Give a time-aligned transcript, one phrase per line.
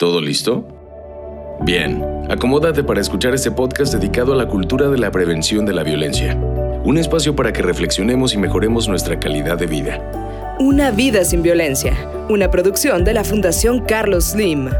[0.00, 0.66] ¿Todo listo?
[1.60, 5.82] Bien, acomódate para escuchar este podcast dedicado a la cultura de la prevención de la
[5.82, 6.34] violencia.
[6.84, 10.56] Un espacio para que reflexionemos y mejoremos nuestra calidad de vida.
[10.58, 11.92] Una vida sin violencia,
[12.30, 14.70] una producción de la Fundación Carlos Slim.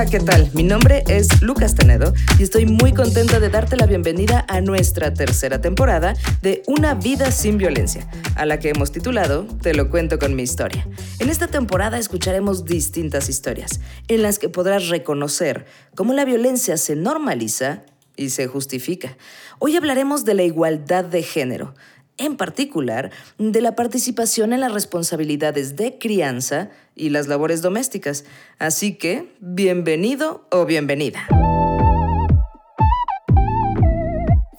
[0.00, 0.50] Hola, ¿qué tal?
[0.54, 5.12] Mi nombre es Lucas Tenedo y estoy muy contenta de darte la bienvenida a nuestra
[5.12, 10.18] tercera temporada de Una vida sin violencia, a la que hemos titulado Te lo cuento
[10.18, 10.88] con mi historia.
[11.18, 16.96] En esta temporada escucharemos distintas historias en las que podrás reconocer cómo la violencia se
[16.96, 17.82] normaliza
[18.16, 19.18] y se justifica.
[19.58, 21.74] Hoy hablaremos de la igualdad de género,
[22.20, 28.24] en particular de la participación en las responsabilidades de crianza y las labores domésticas.
[28.58, 31.26] Así que, bienvenido o bienvenida.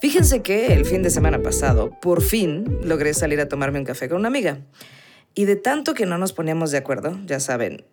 [0.01, 4.09] Fíjense que el fin de semana pasado, por fin, logré salir a tomarme un café
[4.09, 4.57] con una amiga.
[5.35, 7.85] Y de tanto que no nos poníamos de acuerdo, ya saben,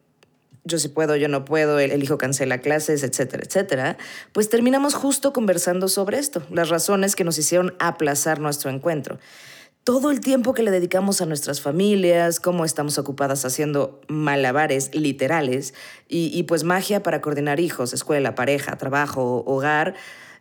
[0.65, 3.99] yo sí puedo, yo no puedo, el hijo cancela clases, etcétera, etcétera,
[4.33, 9.19] pues terminamos justo conversando sobre esto, las razones que nos hicieron aplazar nuestro encuentro
[9.89, 15.73] todo el tiempo que le dedicamos a nuestras familias, cómo estamos ocupadas haciendo malabares literales
[16.11, 19.95] y, pues magia para coordinar hijos, escuela, pareja, trabajo, hogar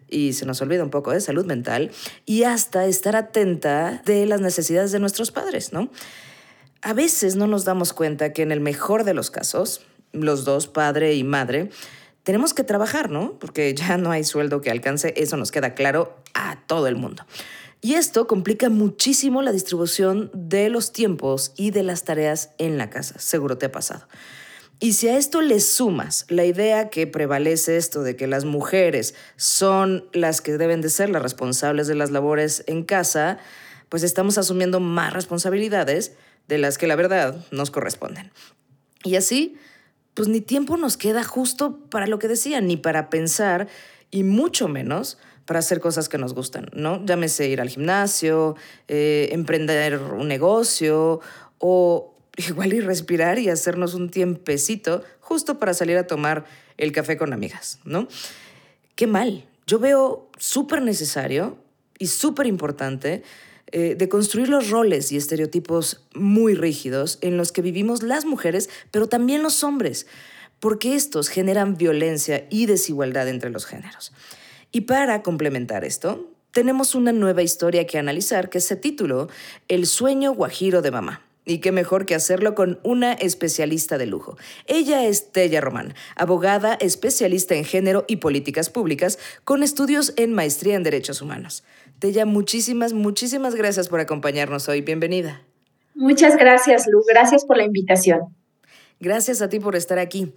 [0.10, 1.92] y se nos olvida un poco de salud mental
[2.26, 5.92] y hasta estar atenta de las necesidades de nuestros padres, ¿no?
[6.82, 9.80] A veces no nos damos cuenta que en el mejor de los casos,
[10.12, 11.70] los dos, padre y madre,
[12.24, 13.40] tenemos que trabajar, ¿no?
[13.40, 17.26] Porque ya no hay sueldo que alcance, eso nos queda claro a todo el mundo.
[17.82, 22.90] Y esto complica muchísimo la distribución de los tiempos y de las tareas en la
[22.90, 24.08] casa, seguro te ha pasado.
[24.80, 29.16] Y si a esto le sumas la idea que prevalece esto de que las mujeres
[29.36, 33.40] son las que deben de ser las responsables de las labores en casa,
[33.90, 36.14] pues estamos asumiendo más responsabilidades
[36.48, 38.32] de las que la verdad nos corresponden.
[39.04, 39.58] Y así,
[40.14, 43.68] pues ni tiempo nos queda justo para lo que decía, ni para pensar,
[44.12, 47.04] y mucho menos para hacer cosas que nos gustan, ¿no?
[47.06, 48.56] Llámese ir al gimnasio,
[48.88, 51.22] eh, emprender un negocio
[51.58, 56.46] o igual ir respirar y hacernos un tiempecito justo para salir a tomar
[56.78, 58.08] el café con amigas, ¿no?
[58.96, 59.46] Qué mal.
[59.66, 61.58] Yo veo súper necesario
[61.98, 63.24] y súper importante
[63.72, 68.70] eh, de construir los roles y estereotipos muy rígidos en los que vivimos las mujeres,
[68.92, 70.08] pero también los hombres,
[70.60, 74.12] porque estos generan violencia y desigualdad entre los géneros.
[74.72, 79.30] Y para complementar esto, tenemos una nueva historia que analizar que se tituló
[79.68, 81.22] El sueño guajiro de mamá.
[81.46, 84.38] Y qué mejor que hacerlo con una especialista de lujo.
[84.66, 90.76] Ella es Tella Román, abogada especialista en género y políticas públicas, con estudios en maestría
[90.76, 91.64] en derechos humanos.
[92.00, 94.82] Tella, muchísimas, muchísimas gracias por acompañarnos hoy.
[94.82, 95.42] Bienvenida.
[95.96, 97.02] Muchas gracias, Lu.
[97.08, 98.36] Gracias por la invitación.
[99.00, 100.34] Gracias a ti por estar aquí.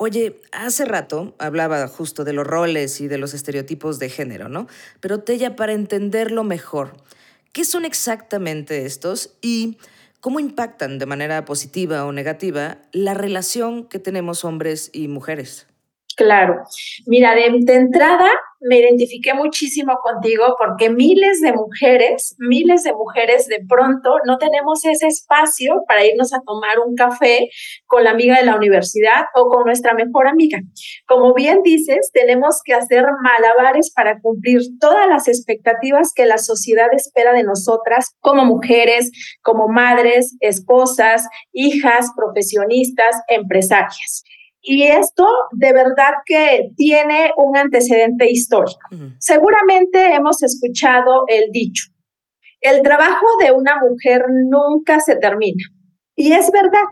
[0.00, 4.68] Oye, hace rato hablaba justo de los roles y de los estereotipos de género, ¿no?
[5.00, 6.96] Pero Tella, para entenderlo mejor,
[7.52, 9.76] ¿qué son exactamente estos y
[10.20, 15.67] cómo impactan de manera positiva o negativa la relación que tenemos hombres y mujeres?
[16.18, 16.64] Claro.
[17.06, 18.28] Mira, de, entrada
[18.60, 24.84] me identifiqué muchísimo contigo porque miles de mujeres, miles de mujeres de pronto no tenemos
[24.84, 27.50] ese espacio para irnos a tomar un café
[27.86, 30.58] con la amiga de la universidad o con nuestra mejor amiga.
[31.06, 36.88] Como bien dices, tenemos que hacer malabares para cumplir todas las expectativas que la sociedad
[36.92, 44.24] espera de nosotras como mujeres, como madres, esposas, hijas, profesionistas, empresarias.
[44.60, 48.78] Y esto de verdad que tiene un antecedente histórico.
[49.18, 51.84] Seguramente hemos escuchado el dicho,
[52.60, 55.62] el trabajo de una mujer nunca se termina.
[56.16, 56.82] Y es verdad.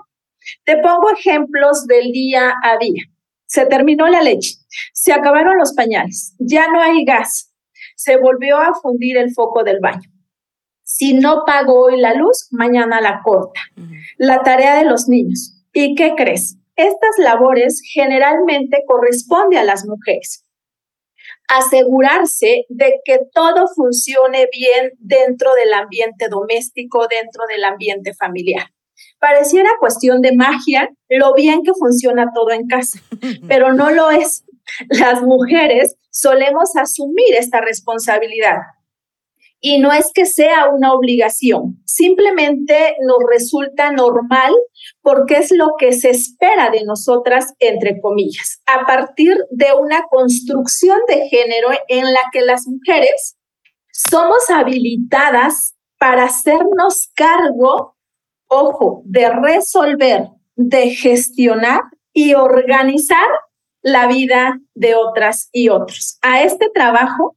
[0.64, 3.02] Te pongo ejemplos del día a día.
[3.46, 4.54] Se terminó la leche,
[4.92, 7.54] se acabaron los pañales, ya no hay gas,
[7.94, 10.10] se volvió a fundir el foco del baño.
[10.82, 13.60] Si no pago hoy la luz, mañana la corta.
[14.18, 15.64] La tarea de los niños.
[15.72, 16.58] ¿Y qué crees?
[16.76, 20.44] Estas labores generalmente corresponde a las mujeres.
[21.48, 28.66] Asegurarse de que todo funcione bien dentro del ambiente doméstico, dentro del ambiente familiar.
[29.18, 32.98] Pareciera cuestión de magia lo bien que funciona todo en casa,
[33.48, 34.44] pero no lo es.
[34.88, 38.56] Las mujeres solemos asumir esta responsabilidad
[39.68, 44.54] y no es que sea una obligación, simplemente nos resulta normal
[45.02, 51.00] porque es lo que se espera de nosotras, entre comillas, a partir de una construcción
[51.08, 53.36] de género en la que las mujeres
[53.92, 57.96] somos habilitadas para hacernos cargo,
[58.46, 61.80] ojo, de resolver, de gestionar
[62.12, 63.26] y organizar
[63.82, 66.18] la vida de otras y otros.
[66.22, 67.36] A este trabajo,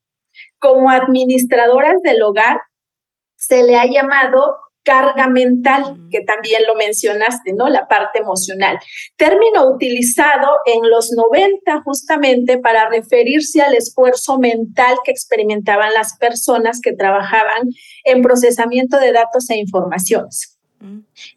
[0.59, 2.61] como administradoras del hogar,
[3.35, 7.69] se le ha llamado carga mental, que también lo mencionaste, ¿no?
[7.69, 8.79] La parte emocional.
[9.17, 16.79] Término utilizado en los 90 justamente para referirse al esfuerzo mental que experimentaban las personas
[16.81, 17.69] que trabajaban
[18.03, 20.58] en procesamiento de datos e informaciones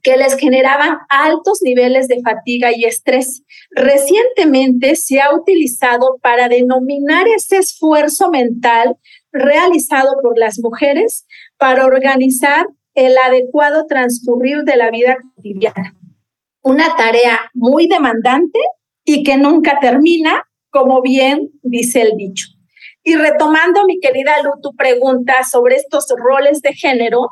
[0.02, 3.42] que les generaban altos niveles de fatiga y estrés.
[3.70, 8.96] Recientemente se ha utilizado para denominar ese esfuerzo mental
[9.32, 15.96] realizado por las mujeres para organizar el adecuado transcurrir de la vida cotidiana.
[16.62, 18.60] Una tarea muy demandante
[19.04, 22.46] y que nunca termina, como bien dice el dicho.
[23.02, 27.30] Y retomando, mi querida Lu, tu pregunta sobre estos roles de género,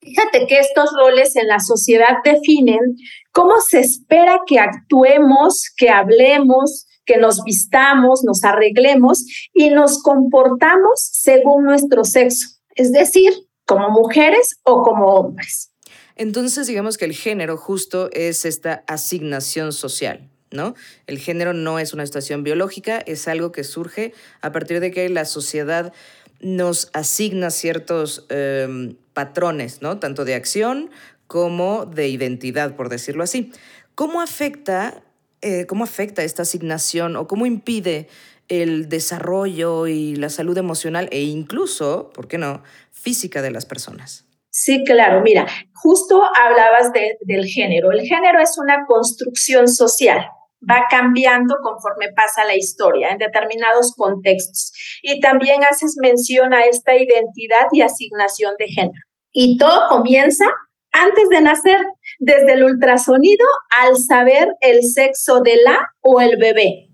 [0.00, 2.96] fíjate que estos roles en la sociedad definen
[3.32, 9.24] cómo se espera que actuemos, que hablemos, que nos vistamos, nos arreglemos
[9.54, 12.48] y nos comportamos según nuestro sexo.
[12.74, 13.32] Es decir,
[13.64, 15.72] como mujeres o como hombres.
[16.16, 20.74] Entonces, digamos que el género justo es esta asignación social, ¿no?
[21.06, 25.08] El género no es una situación biológica, es algo que surge a partir de que
[25.08, 25.92] la sociedad
[26.40, 29.98] nos asigna ciertos em, patrones, ¿no?
[29.98, 30.90] Tanto de acción
[31.26, 33.52] como de identidad, por decirlo así.
[33.94, 35.02] ¿Cómo afecta,
[35.42, 38.08] eh, cómo afecta esta asignación o cómo impide
[38.48, 44.26] el desarrollo y la salud emocional e incluso, ¿por qué no?, física de las personas.
[44.50, 45.20] Sí, claro.
[45.22, 46.90] Mira, justo hablabas
[47.20, 47.92] del género.
[47.92, 50.26] El género es una construcción social.
[50.60, 54.72] Va cambiando conforme pasa la historia en determinados contextos.
[55.02, 59.02] Y también haces mención a esta identidad y asignación de género.
[59.32, 60.46] Y todo comienza
[60.92, 61.80] antes de nacer,
[62.18, 66.88] desde el ultrasonido al saber el sexo de la o el bebé.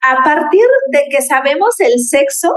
[0.00, 2.50] A partir de que sabemos el sexo,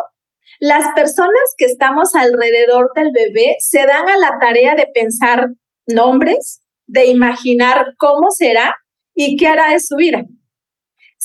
[0.60, 5.50] las personas que estamos alrededor del bebé se dan a la tarea de pensar
[5.88, 8.76] nombres, de imaginar cómo será
[9.26, 10.26] y qué hará de su vida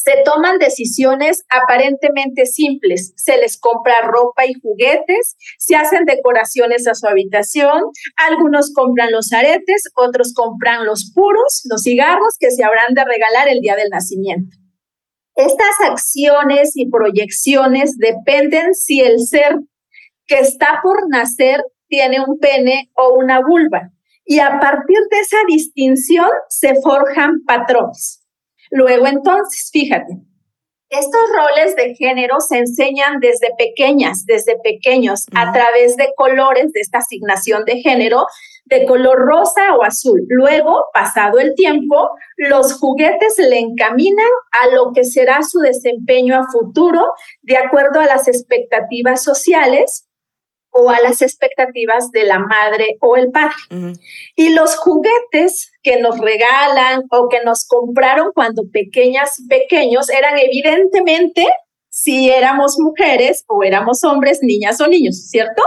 [0.06, 3.12] se toman decisiones aparentemente simples.
[3.16, 7.82] Se les compra ropa y juguetes, se hacen decoraciones a su habitación,
[8.16, 13.48] algunos compran los aretes, otros compran los puros, los cigarros que se habrán de regalar
[13.48, 14.56] el día del nacimiento.
[15.34, 19.56] Estas acciones y proyecciones dependen si el ser
[20.26, 23.90] que está por nacer tiene un pene o una vulva.
[24.26, 28.26] Y a partir de esa distinción se forjan patrones.
[28.70, 30.18] Luego entonces, fíjate,
[30.88, 36.80] estos roles de género se enseñan desde pequeñas, desde pequeños, a través de colores de
[36.80, 38.26] esta asignación de género,
[38.66, 40.24] de color rosa o azul.
[40.28, 46.46] Luego, pasado el tiempo, los juguetes le encaminan a lo que será su desempeño a
[46.50, 47.04] futuro,
[47.42, 50.05] de acuerdo a las expectativas sociales
[50.76, 53.54] o a las expectativas de la madre o el padre.
[54.34, 60.38] Y los juguetes que nos regalan o que nos compraron cuando pequeñas y pequeños eran
[60.38, 61.44] evidentemente
[61.88, 65.62] si éramos mujeres o éramos hombres, niñas o niños, ¿cierto?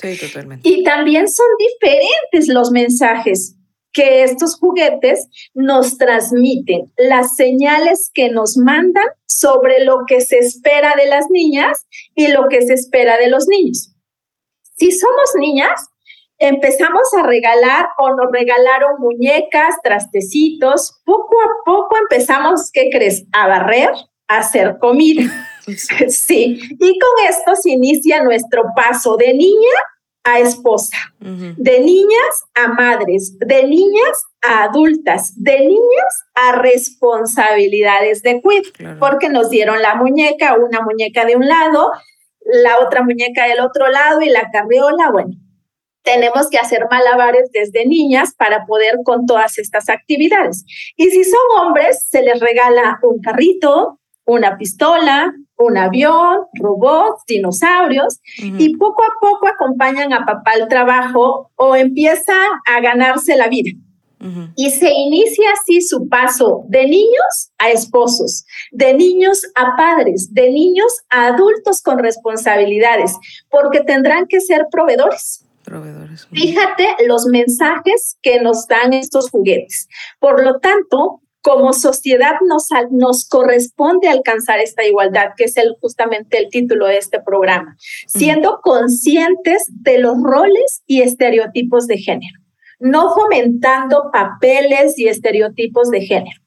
[0.00, 0.66] Sí, totalmente.
[0.66, 3.56] Y también son diferentes los mensajes
[3.92, 10.94] que estos juguetes nos transmiten, las señales que nos mandan sobre lo que se espera
[10.96, 13.94] de las niñas y lo que se espera de los niños.
[14.80, 15.90] Si somos niñas,
[16.38, 21.02] empezamos a regalar o nos regalaron muñecas, trastecitos.
[21.04, 23.26] Poco a poco empezamos, ¿qué crees?
[23.32, 23.90] A barrer,
[24.26, 25.30] a hacer comida.
[26.08, 26.58] Sí.
[26.80, 29.76] Y con esto se inicia nuestro paso de niña
[30.24, 38.40] a esposa, de niñas a madres, de niñas a adultas, de niñas a responsabilidades de
[38.40, 41.90] cuidado, porque nos dieron la muñeca, una muñeca de un lado,
[42.62, 45.34] la otra muñeca del otro lado y la carriola, bueno,
[46.02, 50.64] tenemos que hacer malabares desde niñas para poder con todas estas actividades.
[50.96, 58.20] Y si son hombres, se les regala un carrito, una pistola, un avión, robots, dinosaurios,
[58.38, 62.34] y poco a poco acompañan a papá al trabajo o empieza
[62.66, 63.72] a ganarse la vida.
[64.54, 70.50] Y se inicia así su paso de niños a esposos, de niños a padres, de
[70.50, 73.16] niños a adultos con responsabilidades,
[73.50, 75.46] porque tendrán que ser proveedores.
[75.64, 76.26] Proveedores.
[76.32, 79.88] Fíjate los mensajes que nos dan estos juguetes.
[80.18, 86.38] Por lo tanto, como sociedad nos, nos corresponde alcanzar esta igualdad, que es el, justamente
[86.38, 92.40] el título de este programa, siendo conscientes de los roles y estereotipos de género,
[92.80, 96.40] no fomentando papeles y estereotipos de género.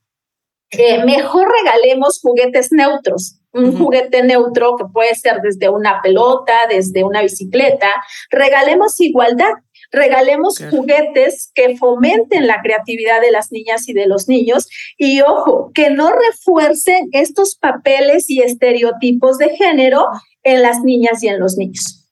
[0.71, 7.03] Eh, mejor regalemos juguetes neutros, un juguete neutro que puede ser desde una pelota, desde
[7.03, 7.89] una bicicleta,
[8.31, 9.53] regalemos igualdad
[9.93, 15.71] regalemos juguetes que fomenten la creatividad de las niñas y de los niños y ojo,
[15.73, 20.07] que no refuercen estos papeles y estereotipos de género
[20.41, 22.09] en las niñas y en los niños.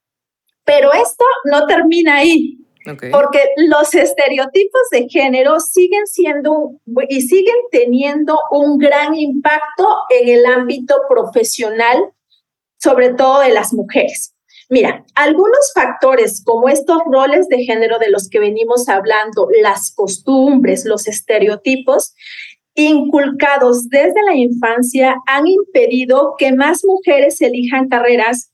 [0.63, 2.59] Pero esto no termina ahí.
[3.11, 6.71] Porque los estereotipos de género siguen siendo
[7.09, 11.97] y siguen teniendo un gran impacto en el ámbito profesional,
[12.79, 14.33] sobre todo de las mujeres.
[14.69, 20.85] Mira, algunos factores como estos roles de género de los que venimos hablando, las costumbres,
[20.85, 22.15] los estereotipos,
[22.73, 28.50] inculcados desde la infancia han impedido que más mujeres elijan carreras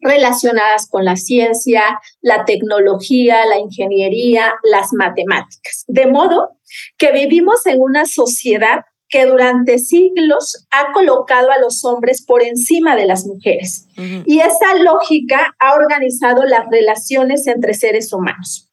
[0.00, 5.84] relacionadas con la ciencia, la tecnología, la ingeniería, las matemáticas.
[5.86, 6.56] De modo
[6.98, 12.96] que vivimos en una sociedad que durante siglos ha colocado a los hombres por encima
[12.96, 13.86] de las mujeres.
[14.26, 18.65] Y esa lógica ha organizado las relaciones entre seres humanos.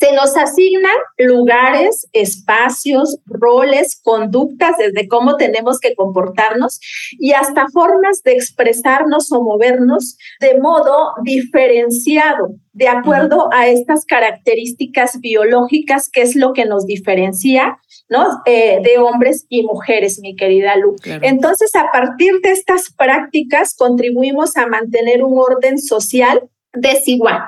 [0.00, 6.80] Se nos asignan lugares, espacios, roles, conductas, desde cómo tenemos que comportarnos
[7.18, 15.20] y hasta formas de expresarnos o movernos de modo diferenciado, de acuerdo a estas características
[15.20, 17.78] biológicas, que es lo que nos diferencia
[18.10, 18.42] ¿no?
[18.44, 20.96] Eh, de hombres y mujeres, mi querida Lu.
[21.04, 27.42] Entonces, a partir de estas prácticas, contribuimos a mantener un orden social desigual,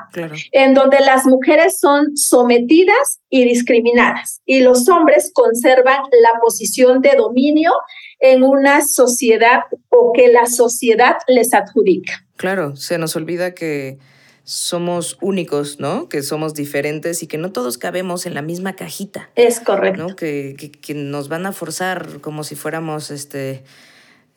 [0.50, 7.14] en donde las mujeres son sometidas y discriminadas y los hombres conservan la posición de
[7.16, 7.72] dominio
[8.18, 9.60] en una sociedad
[9.90, 12.26] o que la sociedad les adjudica.
[12.36, 13.98] Claro, se nos olvida que
[14.44, 16.08] somos únicos, ¿no?
[16.08, 19.30] Que somos diferentes y que no todos cabemos en la misma cajita.
[19.36, 20.08] Es correcto.
[20.08, 20.16] ¿no?
[20.16, 23.62] Que, que, nos van a forzar como si fuéramos este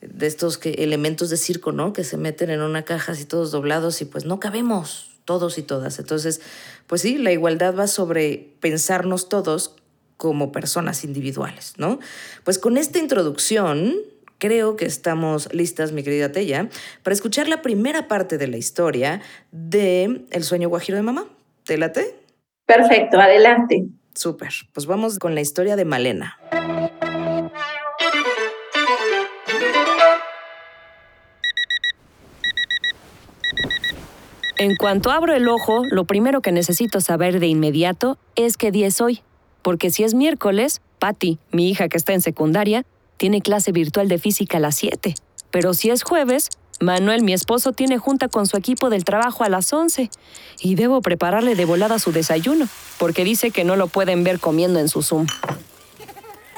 [0.00, 1.92] de estos que, elementos de circo, ¿no?
[1.92, 5.62] Que se meten en una caja así todos doblados y pues no cabemos todos y
[5.62, 5.98] todas.
[5.98, 6.40] Entonces,
[6.86, 9.76] pues sí, la igualdad va sobre pensarnos todos
[10.16, 11.98] como personas individuales, ¿no?
[12.44, 13.96] Pues con esta introducción
[14.38, 16.68] creo que estamos listas, mi querida Tella,
[17.02, 21.26] para escuchar la primera parte de la historia de El sueño guajiro de mamá.
[21.64, 22.16] ¿Te late?
[22.64, 23.86] Perfecto, adelante.
[24.14, 24.50] Súper.
[24.72, 26.38] Pues vamos con la historia de Malena.
[34.58, 38.86] En cuanto abro el ojo, lo primero que necesito saber de inmediato es qué día
[38.86, 39.20] es hoy.
[39.60, 42.86] Porque si es miércoles, Patty, mi hija que está en secundaria,
[43.18, 45.14] tiene clase virtual de física a las 7.
[45.50, 46.48] Pero si es jueves,
[46.80, 50.10] Manuel, mi esposo, tiene junta con su equipo del trabajo a las 11
[50.60, 52.66] y debo prepararle de volada su desayuno,
[52.98, 55.26] porque dice que no lo pueden ver comiendo en su Zoom.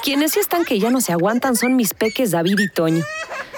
[0.04, 3.04] Quienes sí están que ya no se aguantan son mis peques David y Toño.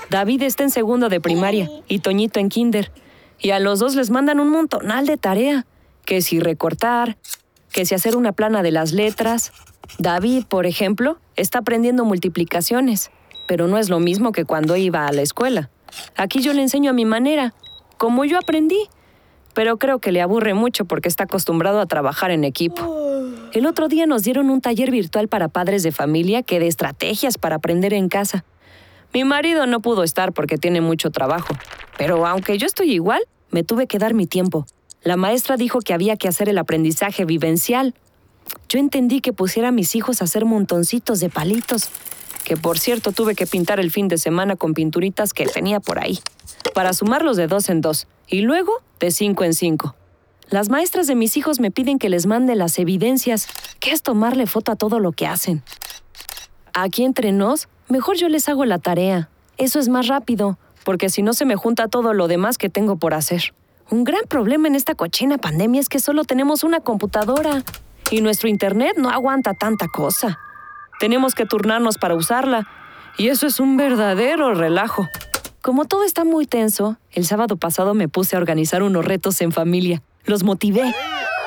[0.08, 2.90] David está en segundo de primaria y Toñito en kinder.
[3.40, 5.66] Y a los dos les mandan un montonal de tarea.
[6.04, 7.16] Que si recortar,
[7.72, 9.52] que si hacer una plana de las letras,
[9.98, 13.10] David, por ejemplo, está aprendiendo multiplicaciones,
[13.46, 15.70] pero no es lo mismo que cuando iba a la escuela.
[16.16, 17.54] Aquí yo le enseño a mi manera,
[17.98, 18.88] como yo aprendí,
[19.54, 22.82] pero creo que le aburre mucho porque está acostumbrado a trabajar en equipo.
[23.52, 27.36] El otro día nos dieron un taller virtual para padres de familia que de estrategias
[27.36, 28.44] para aprender en casa.
[29.12, 31.54] Mi marido no pudo estar porque tiene mucho trabajo,
[31.98, 34.66] pero aunque yo estoy igual, me tuve que dar mi tiempo.
[35.02, 37.94] La maestra dijo que había que hacer el aprendizaje vivencial,
[38.68, 41.88] yo entendí que pusiera a mis hijos a hacer montoncitos de palitos,
[42.44, 45.98] que por cierto tuve que pintar el fin de semana con pinturitas que tenía por
[45.98, 46.20] ahí,
[46.74, 49.94] para sumarlos de dos en dos y luego de cinco en cinco.
[50.48, 53.46] Las maestras de mis hijos me piden que les mande las evidencias,
[53.78, 55.62] que es tomarle foto a todo lo que hacen.
[56.72, 59.28] Aquí entre nos, mejor yo les hago la tarea.
[59.56, 62.96] Eso es más rápido, porque si no se me junta todo lo demás que tengo
[62.96, 63.54] por hacer.
[63.90, 67.64] Un gran problema en esta cochina pandemia es que solo tenemos una computadora
[68.10, 70.38] y nuestro Internet no aguanta tanta cosa.
[71.00, 72.68] Tenemos que turnarnos para usarla
[73.18, 75.08] y eso es un verdadero relajo.
[75.60, 79.52] Como todo está muy tenso, el sábado pasado me puse a organizar unos retos en
[79.52, 80.02] familia.
[80.24, 80.94] Los motivé,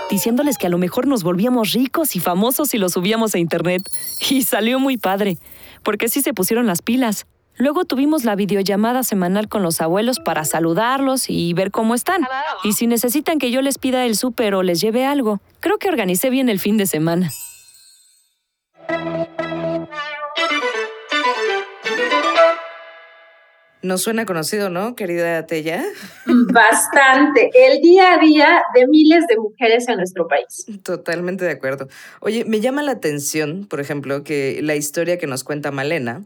[0.09, 3.81] diciéndoles que a lo mejor nos volvíamos ricos y famosos si los subíamos a internet.
[4.29, 5.37] Y salió muy padre,
[5.83, 7.25] porque sí se pusieron las pilas.
[7.55, 12.25] Luego tuvimos la videollamada semanal con los abuelos para saludarlos y ver cómo están.
[12.63, 15.89] Y si necesitan que yo les pida el súper o les lleve algo, creo que
[15.89, 17.29] organicé bien el fin de semana.
[23.83, 25.83] Nos suena conocido, ¿no, querida Tella?
[26.25, 27.51] Bastante.
[27.53, 30.65] El día a día de miles de mujeres en nuestro país.
[30.83, 31.89] Totalmente de acuerdo.
[32.21, 36.23] Oye, me llama la atención, por ejemplo, que la historia que nos cuenta Malena,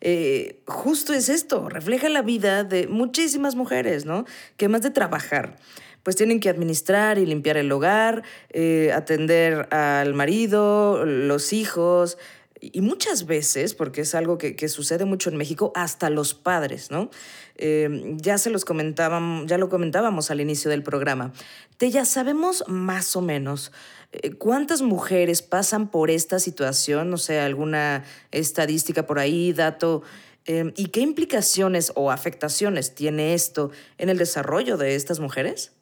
[0.00, 4.24] eh, justo es esto, refleja la vida de muchísimas mujeres, ¿no?
[4.56, 5.56] Que más de trabajar,
[6.04, 12.16] pues tienen que administrar y limpiar el hogar, eh, atender al marido, los hijos,
[12.62, 17.10] y muchas veces, porque es algo que, sucede mucho en México, hasta los padres, ¿no?
[17.56, 21.32] Eh, ya se los comentábamos, ya lo comentábamos al inicio del programa.
[21.76, 23.72] Te ya sabemos más o menos
[24.12, 30.02] eh, cuántas mujeres pasan por esta situación, no sé, alguna estadística por ahí, dato,
[30.46, 35.72] eh, y qué implicaciones o afectaciones tiene esto en el desarrollo de estas mujeres.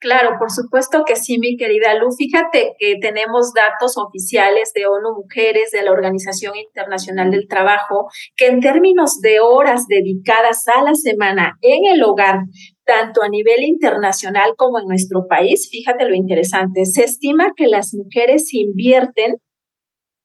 [0.00, 2.10] Claro, por supuesto que sí, mi querida Lu.
[2.10, 8.46] Fíjate que tenemos datos oficiales de ONU Mujeres, de la Organización Internacional del Trabajo, que
[8.46, 12.38] en términos de horas dedicadas a la semana en el hogar,
[12.84, 17.92] tanto a nivel internacional como en nuestro país, fíjate lo interesante, se estima que las
[17.92, 19.36] mujeres invierten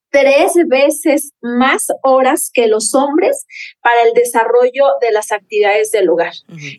[0.09, 3.45] tres veces más horas que los hombres
[3.81, 6.31] para el desarrollo de las actividades del hogar.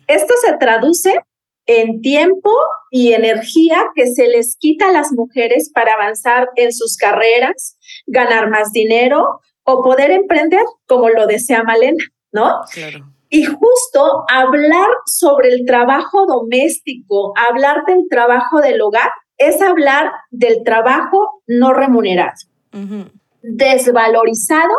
[0.07, 1.19] Esto se traduce
[1.67, 2.49] en tiempo
[2.89, 8.49] y energía que se les quita a las mujeres para avanzar en sus carreras, ganar
[8.49, 12.61] más dinero o poder emprender como lo desea Malena, ¿no?
[12.73, 13.05] Claro.
[13.29, 20.63] Y justo hablar sobre el trabajo doméstico, hablar del trabajo del hogar, es hablar del
[20.63, 22.37] trabajo no remunerado,
[23.41, 24.73] desvalorizado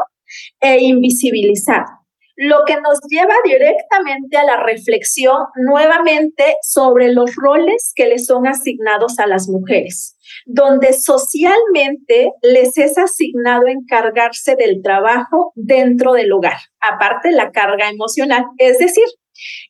[0.60, 1.97] e invisibilizado
[2.40, 8.46] lo que nos lleva directamente a la reflexión nuevamente sobre los roles que les son
[8.46, 10.16] asignados a las mujeres,
[10.46, 18.44] donde socialmente les es asignado encargarse del trabajo dentro del hogar, aparte la carga emocional,
[18.58, 19.06] es decir,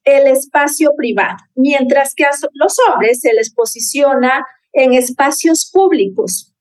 [0.04, 4.44] el espacio privado, mientras que a los hombres se les posiciona
[4.74, 6.54] en espacios públicos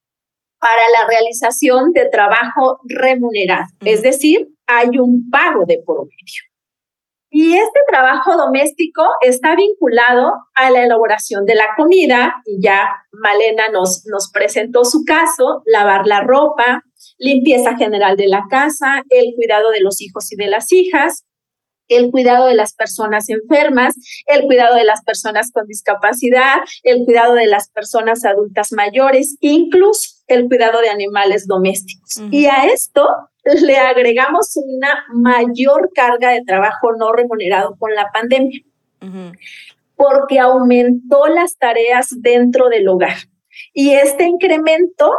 [0.60, 6.42] para la realización de trabajo remunerado, es decir, hay un pago de por medio.
[7.30, 13.70] Y este trabajo doméstico está vinculado a la elaboración de la comida, y ya Malena
[13.70, 16.84] nos, nos presentó su caso, lavar la ropa,
[17.18, 21.26] limpieza general de la casa, el cuidado de los hijos y de las hijas,
[21.90, 27.34] el cuidado de las personas enfermas, el cuidado de las personas con discapacidad, el cuidado
[27.34, 32.22] de las personas adultas mayores, incluso el cuidado de animales domésticos.
[32.32, 33.08] Y a esto
[33.44, 38.62] le agregamos una mayor carga de trabajo no remunerado con la pandemia,
[39.96, 43.18] porque aumentó las tareas dentro del hogar.
[43.74, 45.12] Y este incremento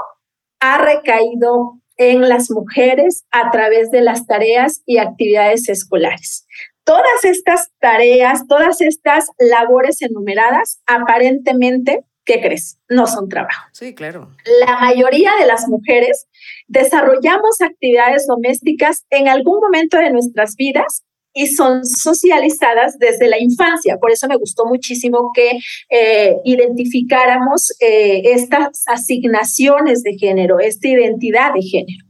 [0.61, 6.47] ha recaído en las mujeres a través de las tareas y actividades escolares.
[6.85, 12.78] Todas estas tareas, todas estas labores enumeradas, aparentemente ¿qué crees?
[12.88, 13.66] No son trabajo.
[13.72, 14.30] Sí, claro.
[14.66, 16.28] La mayoría de las mujeres
[16.68, 23.96] desarrollamos actividades domésticas en algún momento de nuestras vidas y son socializadas desde la infancia.
[23.96, 31.54] Por eso me gustó muchísimo que eh, identificáramos eh, estas asignaciones de género, esta identidad
[31.54, 32.04] de género.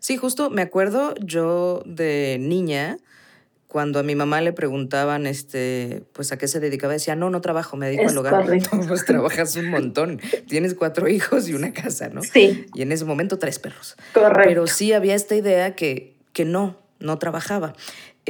[0.00, 2.98] Sí, justo me acuerdo yo de niña
[3.68, 7.42] cuando a mi mamá le preguntaban, este, pues a qué se dedicaba, decía, no, no
[7.42, 8.46] trabajo, me dedico al hogar.
[8.88, 10.20] pues trabajas un montón.
[10.48, 12.22] Tienes cuatro hijos y una casa, ¿no?
[12.22, 12.66] Sí.
[12.74, 13.96] Y en ese momento tres perros.
[14.14, 14.42] Correcto.
[14.42, 17.74] Pero sí había esta idea que, que no, no trabajaba.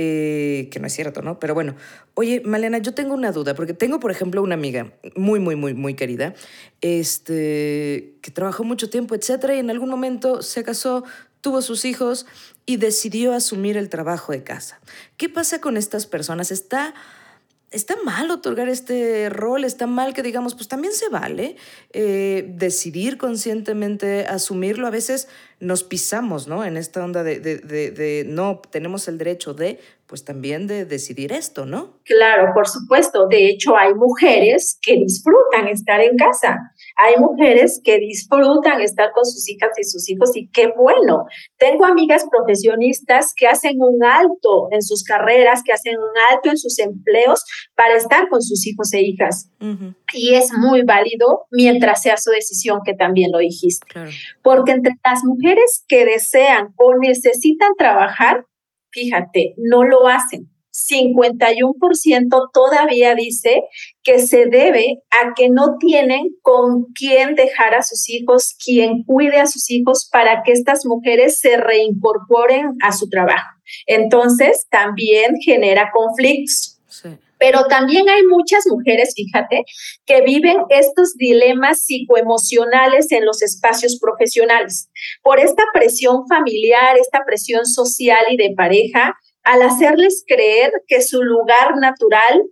[0.01, 1.40] Eh, que no es cierto, ¿no?
[1.40, 1.74] Pero bueno,
[2.14, 5.74] oye, Malena, yo tengo una duda, porque tengo, por ejemplo, una amiga muy, muy, muy,
[5.74, 6.35] muy querida,
[6.81, 11.03] este, que trabajó mucho tiempo, etcétera, y en algún momento se casó,
[11.40, 12.27] tuvo sus hijos
[12.66, 14.81] y decidió asumir el trabajo de casa.
[15.16, 16.51] ¿Qué pasa con estas personas?
[16.51, 16.94] ¿Está,
[17.70, 19.64] está mal otorgar este rol?
[19.64, 21.57] ¿Está mal que digamos, pues también se vale
[21.92, 24.87] eh, decidir conscientemente asumirlo?
[24.87, 25.29] A veces
[25.61, 26.64] nos pisamos, ¿no?
[26.64, 31.33] En esta onda de, de, de no, tenemos el derecho de, pues también de decidir
[31.33, 31.98] esto, ¿no?
[32.05, 33.29] Claro, por supuesto.
[33.29, 36.72] De hecho, hay mujeres que disfrutan estar en casa.
[37.00, 41.26] Hay mujeres que disfrutan estar con sus hijas y sus hijos y qué bueno.
[41.56, 46.58] Tengo amigas profesionistas que hacen un alto en sus carreras, que hacen un alto en
[46.58, 47.44] sus empleos
[47.76, 49.48] para estar con sus hijos e hijas.
[50.12, 53.87] Y es muy válido mientras sea su decisión, que también lo dijiste.
[54.42, 58.44] Porque entre las mujeres que desean o necesitan trabajar,
[58.90, 60.50] fíjate, no lo hacen.
[60.86, 63.62] 51% todavía dice
[64.02, 69.38] que se debe a que no tienen con quién dejar a sus hijos, quien cuide
[69.38, 73.48] a sus hijos para que estas mujeres se reincorporen a su trabajo.
[73.86, 76.78] Entonces, también genera conflictos.
[77.38, 79.62] Pero también hay muchas mujeres, fíjate,
[80.06, 84.90] que viven estos dilemas psicoemocionales en los espacios profesionales.
[85.22, 89.14] Por esta presión familiar, esta presión social y de pareja,
[89.48, 92.42] al hacerles creer que su lugar natural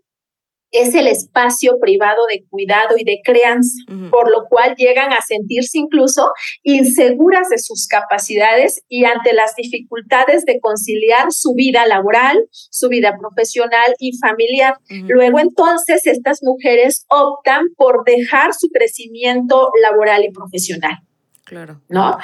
[0.71, 3.77] es el espacio privado de cuidado y de crianza,
[4.11, 6.31] por lo cual llegan a sentirse incluso
[6.63, 13.15] inseguras de sus capacidades y ante las dificultades de conciliar su vida laboral, su vida
[13.21, 14.79] profesional y familiar.
[14.89, 20.99] Luego entonces estas mujeres optan por dejar su crecimiento laboral y profesional.
[21.45, 21.83] Claro.
[21.91, 22.19] ¿No?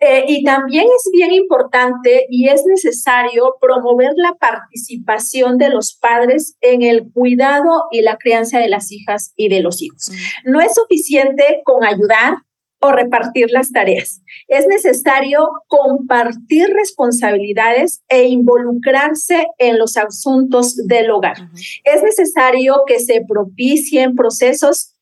[0.00, 6.56] Eh, y también es bien importante y es necesario promover la participación de los padres
[6.60, 10.10] en el cuidado y la crianza de las hijas y de los hijos.
[10.44, 12.38] No es suficiente con ayudar
[12.80, 14.22] o repartir las tareas.
[14.46, 21.36] Es necesario compartir responsabilidades e involucrarse en los asuntos del hogar.
[21.84, 24.94] Es necesario que se propicien procesos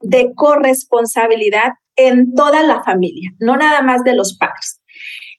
[0.00, 1.72] de corresponsabilidad
[2.08, 4.80] en toda la familia, no nada más de los padres.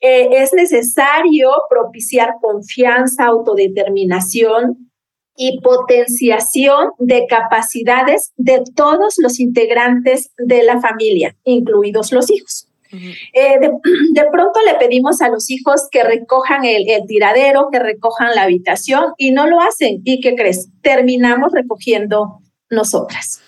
[0.01, 4.91] Eh, es necesario propiciar confianza, autodeterminación
[5.37, 12.67] y potenciación de capacidades de todos los integrantes de la familia, incluidos los hijos.
[12.91, 18.35] Eh, de, pronto le pedimos a los hijos que recojan el, el, tiradero, que recojan
[18.35, 20.01] la habitación y no lo hacen.
[20.03, 20.69] ¿Y qué crees?
[20.81, 23.41] Terminamos recogiendo nosotras.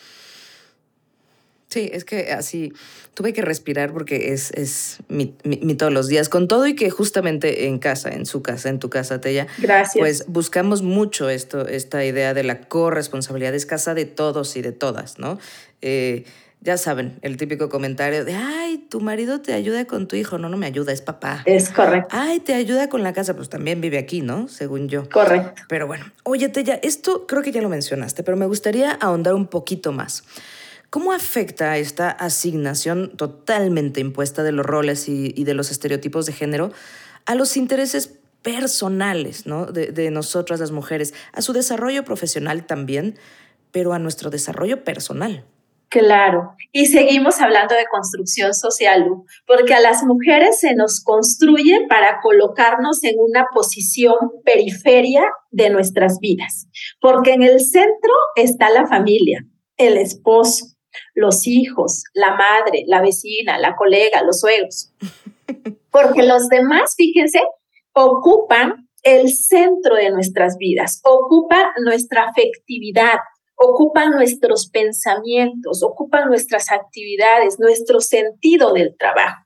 [1.69, 2.71] Sí, es que así
[3.13, 6.89] tuve que respirar porque es, es mi, mi, todos los días, con todo y que
[6.89, 9.99] justamente en casa, en su casa, en tu casa, Tella, Gracias.
[9.99, 14.71] pues buscamos mucho esto, esta idea de la corresponsabilidad, es casa de todos y de
[14.71, 15.39] todas, ¿no?
[15.81, 16.25] Eh,
[16.63, 20.37] ya saben, el típico comentario de, ay, tu marido te ayuda con tu hijo.
[20.37, 21.41] No, no me ayuda, es papá.
[21.45, 22.07] Es correcto.
[22.17, 24.47] Ay, te ayuda con la casa, pues también vive aquí, ¿no?
[24.47, 25.09] Según yo.
[25.09, 25.63] Correcto.
[25.67, 29.47] Pero bueno, oye, Tella, esto creo que ya lo mencionaste, pero me gustaría ahondar un
[29.47, 30.23] poquito más.
[30.93, 36.71] ¿Cómo afecta esta asignación totalmente impuesta de los roles y, de los estereotipos de género
[37.25, 39.65] a los intereses personales ¿no?
[39.65, 43.17] de, de nosotras las mujeres, a su desarrollo profesional también,
[43.71, 45.43] pero a nuestro desarrollo personal?
[45.89, 49.03] Claro, y seguimos hablando de construcción social,
[49.47, 54.13] porque a las mujeres se nos construye para colocarnos en una posición
[54.45, 56.67] periferia de nuestras vidas,
[57.01, 59.43] porque en el centro está la familia,
[59.77, 60.72] el esposo,
[61.13, 64.93] los hijos, la madre, la vecina, la colega, los suegros.
[65.91, 67.41] Porque los demás, fíjense,
[67.93, 73.19] ocupan el centro de nuestras vidas, ocupan nuestra afectividad,
[73.55, 79.42] ocupan nuestros pensamientos, ocupan nuestras actividades, nuestro sentido del trabajo.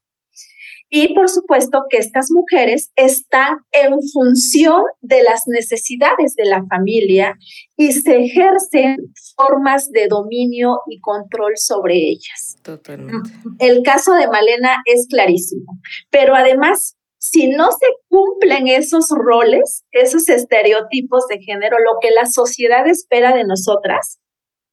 [0.89, 7.35] Y por supuesto que estas mujeres están en función de las necesidades de la familia
[7.75, 8.97] y se ejercen
[9.35, 12.57] formas de dominio y control sobre ellas.
[12.63, 13.31] Totalmente.
[13.59, 20.29] El caso de Malena es clarísimo, pero además, si no se cumplen esos roles, esos
[20.29, 24.19] estereotipos de género, lo que la sociedad espera de nosotras,